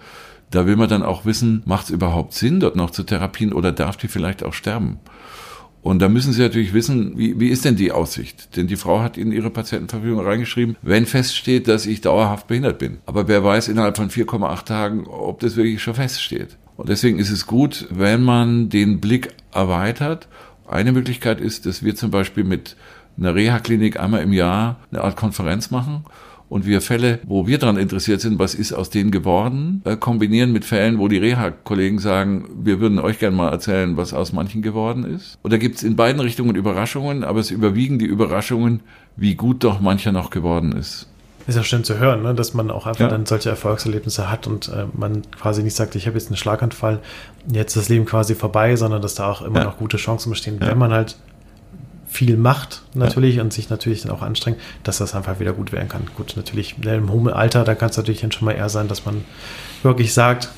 da 0.50 0.66
will 0.66 0.76
man 0.76 0.88
dann 0.88 1.02
auch 1.02 1.24
wissen, 1.24 1.62
macht 1.64 1.86
es 1.86 1.90
überhaupt 1.90 2.32
Sinn, 2.32 2.60
dort 2.60 2.76
noch 2.76 2.90
zu 2.90 3.02
therapien 3.02 3.52
oder 3.52 3.72
darf 3.72 3.96
die 3.96 4.08
vielleicht 4.08 4.44
auch 4.44 4.52
sterben? 4.52 4.98
Und 5.84 5.98
da 6.00 6.08
müssen 6.08 6.32
Sie 6.32 6.40
natürlich 6.40 6.72
wissen, 6.72 7.18
wie, 7.18 7.38
wie 7.38 7.50
ist 7.50 7.66
denn 7.66 7.76
die 7.76 7.92
Aussicht? 7.92 8.56
Denn 8.56 8.66
die 8.66 8.76
Frau 8.76 9.02
hat 9.02 9.18
in 9.18 9.32
ihre 9.32 9.50
Patientenverfügung 9.50 10.24
reingeschrieben, 10.24 10.76
wenn 10.80 11.04
feststeht, 11.04 11.68
dass 11.68 11.84
ich 11.84 12.00
dauerhaft 12.00 12.46
behindert 12.46 12.78
bin. 12.78 13.00
Aber 13.04 13.28
wer 13.28 13.44
weiß 13.44 13.68
innerhalb 13.68 13.98
von 13.98 14.08
4,8 14.08 14.64
Tagen, 14.64 15.06
ob 15.06 15.40
das 15.40 15.56
wirklich 15.56 15.82
schon 15.82 15.92
feststeht. 15.92 16.56
Und 16.78 16.88
deswegen 16.88 17.18
ist 17.18 17.30
es 17.30 17.46
gut, 17.46 17.86
wenn 17.90 18.22
man 18.22 18.70
den 18.70 18.98
Blick 18.98 19.34
erweitert. 19.52 20.26
Eine 20.66 20.92
Möglichkeit 20.92 21.38
ist, 21.38 21.66
dass 21.66 21.84
wir 21.84 21.94
zum 21.94 22.10
Beispiel 22.10 22.44
mit 22.44 22.76
einer 23.18 23.34
Reha-Klinik 23.34 24.00
einmal 24.00 24.22
im 24.22 24.32
Jahr 24.32 24.78
eine 24.90 25.02
Art 25.02 25.16
Konferenz 25.16 25.70
machen 25.70 26.04
und 26.48 26.66
wir 26.66 26.80
Fälle, 26.80 27.20
wo 27.24 27.46
wir 27.46 27.58
daran 27.58 27.76
interessiert 27.76 28.20
sind, 28.20 28.38
was 28.38 28.54
ist 28.54 28.72
aus 28.72 28.90
denen 28.90 29.10
geworden, 29.10 29.82
äh, 29.84 29.96
kombinieren 29.96 30.52
mit 30.52 30.64
Fällen, 30.64 30.98
wo 30.98 31.08
die 31.08 31.18
Reha-Kollegen 31.18 31.98
sagen, 31.98 32.48
wir 32.62 32.80
würden 32.80 32.98
euch 32.98 33.18
gerne 33.18 33.36
mal 33.36 33.50
erzählen, 33.50 33.96
was 33.96 34.12
aus 34.12 34.32
manchen 34.32 34.62
geworden 34.62 35.04
ist. 35.04 35.38
Und 35.42 35.52
da 35.52 35.56
gibt 35.56 35.76
es 35.76 35.82
in 35.82 35.96
beiden 35.96 36.20
Richtungen 36.20 36.54
Überraschungen, 36.54 37.24
aber 37.24 37.40
es 37.40 37.50
überwiegen 37.50 37.98
die 37.98 38.06
Überraschungen, 38.06 38.80
wie 39.16 39.34
gut 39.34 39.64
doch 39.64 39.80
mancher 39.80 40.12
noch 40.12 40.30
geworden 40.30 40.72
ist. 40.72 41.08
Ist 41.46 41.56
ja 41.56 41.62
schön 41.62 41.84
zu 41.84 41.98
hören, 41.98 42.22
ne? 42.22 42.34
dass 42.34 42.54
man 42.54 42.70
auch 42.70 42.86
einfach 42.86 43.02
ja. 43.02 43.08
dann 43.08 43.26
solche 43.26 43.50
Erfolgserlebnisse 43.50 44.30
hat 44.30 44.46
und 44.46 44.68
äh, 44.68 44.86
man 44.94 45.22
quasi 45.38 45.62
nicht 45.62 45.76
sagt, 45.76 45.94
ich 45.94 46.06
habe 46.06 46.16
jetzt 46.16 46.28
einen 46.28 46.38
Schlaganfall, 46.38 47.00
jetzt 47.52 47.76
ist 47.76 47.82
das 47.82 47.88
Leben 47.90 48.06
quasi 48.06 48.34
vorbei, 48.34 48.76
sondern 48.76 49.02
dass 49.02 49.14
da 49.14 49.30
auch 49.30 49.42
immer 49.42 49.58
ja. 49.58 49.64
noch 49.64 49.76
gute 49.76 49.98
Chancen 49.98 50.30
bestehen, 50.30 50.58
ja. 50.60 50.68
wenn 50.68 50.78
man 50.78 50.92
halt 50.92 51.16
viel 52.14 52.36
macht 52.36 52.82
natürlich 52.94 53.36
ja. 53.36 53.42
und 53.42 53.52
sich 53.52 53.70
natürlich 53.70 54.02
dann 54.02 54.12
auch 54.12 54.22
anstrengt, 54.22 54.58
dass 54.84 54.98
das 54.98 55.16
einfach 55.16 55.40
wieder 55.40 55.52
gut 55.52 55.72
werden 55.72 55.88
kann. 55.88 56.06
Gut, 56.16 56.34
natürlich 56.36 56.76
im 56.84 57.10
hohen 57.10 57.28
Alter, 57.28 57.64
da 57.64 57.74
kann 57.74 57.90
es 57.90 57.96
natürlich 57.96 58.20
dann 58.20 58.30
schon 58.30 58.44
mal 58.44 58.52
eher 58.52 58.68
sein, 58.68 58.86
dass 58.86 59.04
man 59.04 59.24
wirklich 59.82 60.14
sagt, 60.14 60.50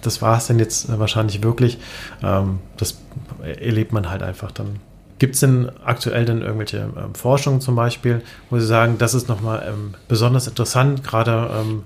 das 0.00 0.22
war 0.22 0.38
es 0.38 0.46
denn 0.46 0.58
jetzt 0.58 0.88
wahrscheinlich 0.98 1.42
wirklich. 1.42 1.78
Ähm, 2.22 2.60
das 2.78 2.98
erlebt 3.42 3.92
man 3.92 4.08
halt 4.08 4.22
einfach 4.22 4.50
dann. 4.52 4.80
Gibt 5.18 5.34
es 5.34 5.40
denn 5.40 5.70
aktuell 5.84 6.24
denn 6.24 6.40
irgendwelche 6.40 6.78
ähm, 6.78 7.14
Forschungen 7.14 7.60
zum 7.60 7.76
Beispiel, 7.76 8.22
wo 8.48 8.58
Sie 8.58 8.66
sagen, 8.66 8.96
das 8.98 9.12
ist 9.12 9.28
nochmal 9.28 9.64
ähm, 9.68 9.94
besonders 10.08 10.46
interessant, 10.46 11.04
gerade 11.04 11.50
ähm, 11.60 11.82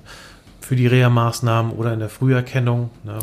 für 0.61 0.77
die 0.77 0.87
Reha-Maßnahmen 0.87 1.73
oder 1.73 1.93
in 1.93 1.99
der 1.99 2.09
Früherkennung? 2.09 2.91
Ne? 3.03 3.19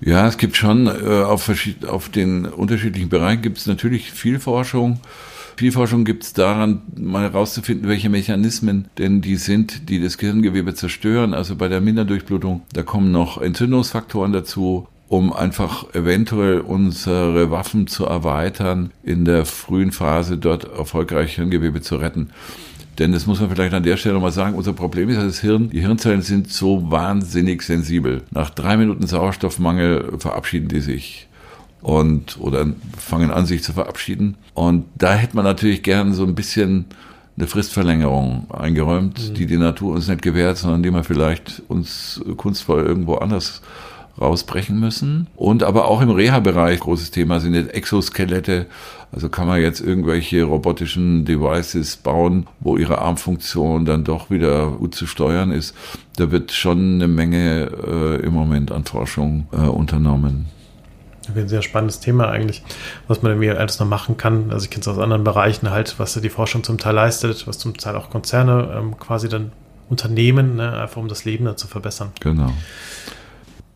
Ja, 0.00 0.28
es 0.28 0.38
gibt 0.38 0.56
schon 0.56 0.86
äh, 0.86 1.22
auf, 1.22 1.50
auf 1.86 2.08
den 2.08 2.46
unterschiedlichen 2.46 3.08
Bereichen 3.08 3.42
gibt 3.42 3.58
es 3.58 3.66
natürlich 3.66 4.12
viel 4.12 4.38
Forschung. 4.38 5.00
Viel 5.56 5.72
Forschung 5.72 6.04
gibt 6.04 6.22
es 6.22 6.32
daran, 6.34 6.82
mal 6.94 7.24
herauszufinden, 7.24 7.88
welche 7.88 8.08
Mechanismen 8.08 8.88
denn 8.96 9.22
die 9.22 9.34
sind, 9.34 9.88
die 9.88 10.00
das 10.00 10.16
Gehirngewebe 10.16 10.72
zerstören. 10.74 11.34
Also 11.34 11.56
bei 11.56 11.66
der 11.66 11.80
Minderdurchblutung, 11.80 12.62
da 12.72 12.84
kommen 12.84 13.10
noch 13.10 13.42
Entzündungsfaktoren 13.42 14.32
dazu, 14.32 14.86
um 15.08 15.32
einfach 15.32 15.92
eventuell 15.94 16.60
unsere 16.60 17.50
Waffen 17.50 17.88
zu 17.88 18.04
erweitern, 18.04 18.92
in 19.02 19.24
der 19.24 19.46
frühen 19.46 19.90
Phase 19.90 20.38
dort 20.38 20.62
erfolgreich 20.62 21.34
Hirngewebe 21.34 21.80
zu 21.80 21.96
retten. 21.96 22.30
Denn 22.98 23.12
das 23.12 23.26
muss 23.26 23.40
man 23.40 23.50
vielleicht 23.50 23.74
an 23.74 23.82
der 23.82 23.96
Stelle 23.96 24.18
mal 24.18 24.32
sagen, 24.32 24.56
unser 24.56 24.72
Problem 24.72 25.08
ist, 25.08 25.16
dass 25.16 25.26
das 25.26 25.40
Hirn, 25.40 25.70
die 25.70 25.80
Hirnzellen 25.80 26.22
sind 26.22 26.50
so 26.50 26.90
wahnsinnig 26.90 27.62
sensibel. 27.62 28.22
Nach 28.30 28.50
drei 28.50 28.76
Minuten 28.76 29.06
Sauerstoffmangel 29.06 30.18
verabschieden 30.18 30.68
die 30.68 30.80
sich 30.80 31.28
und 31.80 32.38
oder 32.40 32.66
fangen 32.96 33.30
an, 33.30 33.46
sich 33.46 33.62
zu 33.62 33.72
verabschieden. 33.72 34.36
Und 34.54 34.86
da 34.96 35.14
hätte 35.14 35.36
man 35.36 35.44
natürlich 35.44 35.82
gern 35.84 36.12
so 36.12 36.24
ein 36.24 36.34
bisschen 36.34 36.86
eine 37.36 37.46
Fristverlängerung 37.46 38.50
eingeräumt, 38.50 39.30
mhm. 39.30 39.34
die 39.34 39.46
die 39.46 39.58
Natur 39.58 39.94
uns 39.94 40.08
nicht 40.08 40.22
gewährt, 40.22 40.58
sondern 40.58 40.82
die 40.82 40.90
man 40.90 41.04
vielleicht 41.04 41.62
uns 41.68 42.20
kunstvoll 42.36 42.84
irgendwo 42.84 43.14
anders 43.14 43.62
rausbrechen 44.20 44.78
müssen. 44.78 45.28
Und 45.36 45.62
aber 45.62 45.86
auch 45.86 46.00
im 46.00 46.10
Reha-Bereich 46.10 46.80
großes 46.80 47.10
Thema 47.10 47.40
sind 47.40 47.54
jetzt 47.54 47.74
Exoskelette. 47.74 48.66
Also 49.10 49.28
kann 49.28 49.46
man 49.46 49.60
jetzt 49.60 49.80
irgendwelche 49.80 50.42
robotischen 50.44 51.24
Devices 51.24 51.96
bauen, 51.96 52.46
wo 52.60 52.76
ihre 52.76 52.98
Armfunktion 52.98 53.84
dann 53.84 54.04
doch 54.04 54.30
wieder 54.30 54.72
gut 54.72 54.94
zu 54.94 55.06
steuern 55.06 55.50
ist. 55.50 55.74
Da 56.16 56.30
wird 56.30 56.52
schon 56.52 56.94
eine 56.94 57.08
Menge 57.08 57.70
äh, 57.86 58.26
im 58.26 58.34
Moment 58.34 58.70
an 58.70 58.84
Forschung 58.84 59.46
äh, 59.52 59.56
unternommen. 59.56 60.46
Ein 61.34 61.48
sehr 61.48 61.62
spannendes 61.62 62.00
Thema 62.00 62.28
eigentlich, 62.28 62.62
was 63.06 63.22
man 63.22 63.32
irgendwie 63.32 63.50
alles 63.50 63.78
noch 63.80 63.86
machen 63.86 64.16
kann. 64.16 64.50
Also 64.50 64.64
ich 64.64 64.70
kenne 64.70 64.80
es 64.80 64.88
aus 64.88 64.98
anderen 64.98 65.24
Bereichen 65.24 65.70
halt, 65.70 65.98
was 65.98 66.14
die 66.14 66.28
Forschung 66.30 66.64
zum 66.64 66.78
Teil 66.78 66.94
leistet, 66.94 67.46
was 67.46 67.58
zum 67.58 67.76
Teil 67.76 67.96
auch 67.96 68.08
Konzerne 68.08 68.74
ähm, 68.74 68.98
quasi 68.98 69.28
dann 69.28 69.52
unternehmen, 69.90 70.56
ne, 70.56 70.72
einfach 70.80 70.96
um 70.96 71.08
das 71.08 71.24
Leben 71.24 71.44
dann 71.44 71.56
zu 71.56 71.66
verbessern. 71.66 72.12
Genau. 72.20 72.52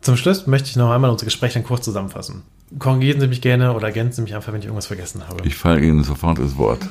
Zum 0.03 0.17
Schluss 0.17 0.47
möchte 0.47 0.69
ich 0.69 0.75
noch 0.75 0.91
einmal 0.91 1.09
unser 1.09 1.23
Gespräch 1.23 1.53
dann 1.53 1.63
kurz 1.63 1.85
zusammenfassen. 1.85 2.43
Korrigieren 2.77 3.21
Sie 3.21 3.27
mich 3.27 3.39
gerne 3.39 3.73
oder 3.73 3.87
ergänzen 3.87 4.17
Sie 4.17 4.21
mich 4.23 4.35
einfach, 4.35 4.51
wenn 4.51 4.59
ich 4.59 4.65
irgendwas 4.65 4.87
vergessen 4.87 5.29
habe. 5.29 5.47
Ich 5.47 5.55
falle 5.55 5.79
Ihnen 5.79 6.03
sofort 6.03 6.39
das 6.39 6.57
Wort. 6.57 6.81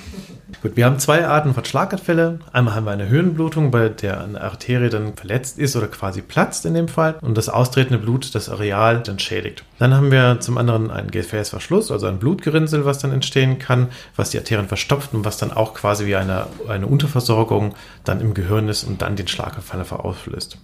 Gut, 0.62 0.76
wir 0.76 0.86
haben 0.86 0.98
zwei 0.98 1.26
Arten 1.26 1.52
von 1.52 1.62
Schlaganfälle. 1.62 2.38
Einmal 2.54 2.74
haben 2.74 2.86
wir 2.86 2.92
eine 2.92 3.10
Höhenblutung, 3.10 3.70
bei 3.70 3.90
der 3.90 4.22
eine 4.22 4.40
Arterie 4.40 4.88
dann 4.88 5.14
verletzt 5.14 5.58
ist 5.58 5.76
oder 5.76 5.88
quasi 5.88 6.22
platzt 6.22 6.64
in 6.64 6.72
dem 6.72 6.88
Fall 6.88 7.16
und 7.20 7.36
das 7.36 7.50
austretende 7.50 7.98
Blut 7.98 8.34
das 8.34 8.48
Areal 8.48 9.02
dann 9.02 9.18
schädigt. 9.18 9.62
Dann 9.78 9.92
haben 9.92 10.10
wir 10.10 10.40
zum 10.40 10.56
anderen 10.56 10.90
einen 10.90 11.10
Gefäßverschluss, 11.10 11.90
also 11.90 12.06
ein 12.06 12.18
Blutgerinnsel, 12.18 12.86
was 12.86 12.98
dann 12.98 13.12
entstehen 13.12 13.58
kann, 13.58 13.88
was 14.16 14.30
die 14.30 14.38
Arterien 14.38 14.68
verstopft 14.68 15.12
und 15.12 15.26
was 15.26 15.36
dann 15.36 15.52
auch 15.52 15.74
quasi 15.74 16.06
wie 16.06 16.16
eine, 16.16 16.46
eine 16.66 16.86
Unterversorgung 16.86 17.74
dann 18.04 18.22
im 18.22 18.32
Gehirn 18.32 18.70
ist 18.70 18.84
und 18.84 19.02
dann 19.02 19.16
den 19.16 19.28
Schlaganfall 19.28 19.82
auslöst. 19.82 20.56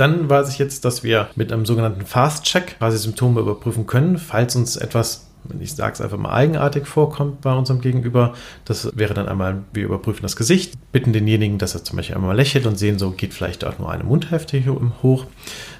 Dann 0.00 0.30
weiß 0.30 0.48
ich 0.48 0.58
jetzt, 0.58 0.86
dass 0.86 1.04
wir 1.04 1.28
mit 1.36 1.52
einem 1.52 1.66
sogenannten 1.66 2.06
Fast-Check 2.06 2.78
quasi 2.78 2.96
Symptome 2.96 3.40
überprüfen 3.40 3.86
können, 3.86 4.16
falls 4.16 4.56
uns 4.56 4.76
etwas 4.76 5.26
ich 5.58 5.74
sage 5.74 5.94
es 5.94 6.00
einfach 6.00 6.18
mal 6.18 6.32
eigenartig 6.32 6.86
vorkommt 6.86 7.40
bei 7.40 7.52
unserem 7.52 7.80
Gegenüber. 7.80 8.34
Das 8.64 8.96
wäre 8.96 9.14
dann 9.14 9.28
einmal, 9.28 9.62
wir 9.72 9.84
überprüfen 9.84 10.22
das 10.22 10.36
Gesicht, 10.36 10.74
bitten 10.92 11.12
denjenigen, 11.12 11.58
dass 11.58 11.74
er 11.74 11.82
zum 11.82 11.96
Beispiel 11.96 12.14
einmal 12.14 12.36
lächelt 12.36 12.66
und 12.66 12.78
sehen, 12.78 12.98
so 12.98 13.10
geht 13.10 13.34
vielleicht 13.34 13.64
auch 13.64 13.78
nur 13.78 13.90
eine 13.90 14.04
Mundhälfte 14.04 14.62
hoch. 15.02 15.26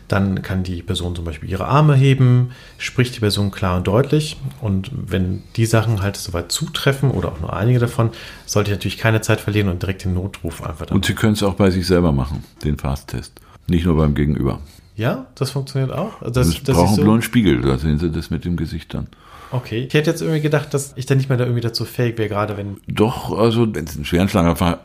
Dann 0.08 0.42
kann 0.42 0.64
die 0.64 0.82
Person 0.82 1.14
zum 1.14 1.24
Beispiel 1.24 1.48
ihre 1.48 1.66
Arme 1.66 1.94
heben, 1.94 2.50
spricht 2.78 3.14
die 3.16 3.20
Person 3.20 3.50
klar 3.50 3.76
und 3.76 3.86
deutlich. 3.86 4.38
Und 4.60 4.90
wenn 4.92 5.42
die 5.56 5.66
Sachen 5.66 6.02
halt 6.02 6.16
soweit 6.16 6.50
zutreffen 6.50 7.10
oder 7.10 7.30
auch 7.30 7.40
nur 7.40 7.54
einige 7.54 7.78
davon, 7.78 8.10
sollte 8.46 8.70
ich 8.70 8.76
natürlich 8.76 8.98
keine 8.98 9.20
Zeit 9.20 9.40
verlieren 9.40 9.68
und 9.68 9.82
direkt 9.82 10.04
den 10.04 10.14
Notruf 10.14 10.62
einfach 10.62 10.86
dann. 10.86 10.96
Und 10.96 11.04
Sie 11.04 11.14
können 11.14 11.34
es 11.34 11.42
auch 11.42 11.54
bei 11.54 11.70
sich 11.70 11.86
selber 11.86 12.12
machen, 12.12 12.44
den 12.64 12.76
Fast-Test. 12.76 13.40
Nicht 13.70 13.86
nur 13.86 13.96
beim 13.96 14.14
Gegenüber. 14.14 14.58
Ja, 14.96 15.26
das 15.36 15.50
funktioniert 15.50 15.92
auch. 15.92 16.20
Also 16.20 16.32
das, 16.32 16.50
Sie 16.50 16.60
brauchen 16.60 16.96
so 16.96 17.02
bloß 17.02 17.12
einen 17.12 17.22
Spiegel, 17.22 17.60
da 17.62 17.78
sehen 17.78 17.98
Sie 17.98 18.10
das 18.10 18.30
mit 18.30 18.44
dem 18.44 18.56
Gesicht 18.56 18.92
dann. 18.92 19.06
Okay. 19.52 19.86
Ich 19.88 19.94
hätte 19.94 20.10
jetzt 20.10 20.20
irgendwie 20.20 20.40
gedacht, 20.40 20.74
dass 20.74 20.92
ich 20.96 21.06
dann 21.06 21.18
nicht 21.18 21.28
mehr 21.28 21.38
da 21.38 21.44
irgendwie 21.44 21.62
dazu 21.62 21.84
fähig 21.84 22.18
wäre, 22.18 22.28
gerade 22.28 22.56
wenn. 22.56 22.78
Doch, 22.88 23.36
also 23.36 23.74
wenn 23.74 23.84
es 23.84 23.94
einen 23.94 24.04
schweren 24.04 24.28
Schlaganfall 24.28 24.78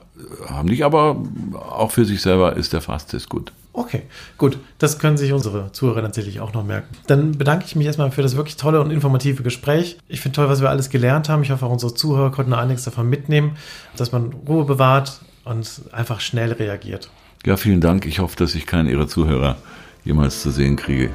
haben 0.47 0.69
nicht, 0.69 0.85
aber 0.85 1.21
auch 1.53 1.91
für 1.91 2.05
sich 2.05 2.21
selber 2.21 2.55
ist 2.55 2.73
der 2.73 2.81
Fasttest 2.81 3.27
gut. 3.29 3.51
Okay, 3.73 4.03
gut. 4.37 4.57
Das 4.77 4.99
können 4.99 5.17
sich 5.17 5.33
unsere 5.33 5.71
Zuhörer 5.71 6.01
natürlich 6.01 6.39
auch 6.39 6.53
noch 6.53 6.63
merken. 6.63 6.95
Dann 7.07 7.33
bedanke 7.33 7.65
ich 7.65 7.75
mich 7.75 7.87
erstmal 7.87 8.11
für 8.11 8.21
das 8.21 8.37
wirklich 8.37 8.55
tolle 8.55 8.79
und 8.81 8.91
informative 8.91 9.43
Gespräch. 9.43 9.97
Ich 10.07 10.21
finde 10.21 10.35
toll, 10.37 10.47
was 10.47 10.61
wir 10.61 10.69
alles 10.69 10.89
gelernt 10.89 11.27
haben. 11.27 11.43
Ich 11.43 11.51
hoffe, 11.51 11.65
auch 11.65 11.71
unsere 11.71 11.93
Zuhörer 11.93 12.31
konnten 12.31 12.53
einiges 12.53 12.85
davon 12.85 13.09
mitnehmen, 13.09 13.57
dass 13.97 14.11
man 14.11 14.31
Ruhe 14.47 14.63
bewahrt 14.63 15.19
und 15.43 15.81
einfach 15.91 16.21
schnell 16.21 16.53
reagiert. 16.53 17.09
Ja, 17.45 17.57
vielen 17.57 17.79
Dank. 17.79 18.07
Ich 18.07 18.19
hoffe, 18.19 18.35
dass 18.37 18.55
ich 18.55 18.65
keinen 18.65 18.89
Ihrer 18.89 19.07
Zuhörer 19.07 19.57
jemals 20.03 20.41
zu 20.41 20.49
sehen 20.49 20.75
kriege. 20.75 21.11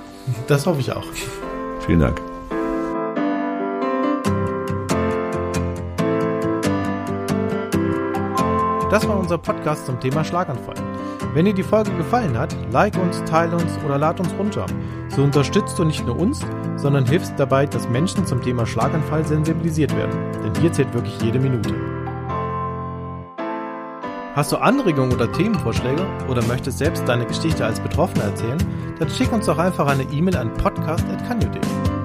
Das 0.47 0.65
hoffe 0.65 0.79
ich 0.79 0.93
auch. 0.93 1.05
Vielen 1.85 1.99
Dank. 1.99 2.21
Das 8.91 9.07
war 9.09 9.19
unser 9.19 9.39
Podcast 9.39 9.87
zum 9.87 9.99
Thema 9.99 10.23
Schlaganfall. 10.23 10.77
Wenn 11.35 11.47
dir 11.47 11.55
die 11.55 11.65
Folge 11.65 11.93
gefallen 11.97 12.39
hat, 12.39 12.57
like 12.73 12.97
uns, 12.97 13.23
teile 13.25 13.57
uns 13.57 13.79
oder 13.85 13.99
lad 13.99 14.21
uns 14.21 14.33
runter. 14.39 14.67
So 15.09 15.25
unterstützt 15.25 15.79
du 15.81 15.85
nicht 15.85 16.07
nur 16.07 16.17
uns, 16.17 16.41
sondern 16.77 17.07
hilfst 17.07 17.35
dabei, 17.39 17.67
dass 17.67 17.89
Menschen 17.89 18.25
zum 18.25 18.41
Thema 18.41 18.67
Schlaganfall 18.67 19.27
sensibilisiert 19.27 19.97
werden. 19.97 20.17
Denn 20.45 20.61
hier 20.61 20.73
zählt 20.73 20.95
wirklich 20.95 21.21
jede 21.23 21.41
Minute. 21.41 21.75
Hast 24.37 24.53
du 24.53 24.59
Anregungen 24.59 25.13
oder 25.13 25.31
Themenvorschläge 25.31 26.07
oder 26.29 26.45
möchtest 26.45 26.79
selbst 26.79 27.03
deine 27.09 27.27
Geschichte 27.27 27.65
als 27.65 27.81
Betroffener 27.81 28.25
erzählen, 28.25 28.59
dann 28.99 29.11
schick 29.11 29.33
uns 29.33 29.47
doch 29.47 29.59
einfach 29.59 29.89
eine 29.89 30.05
E-Mail 30.05 30.37
an 30.37 30.55
podcast.canyo.de. 30.55 32.00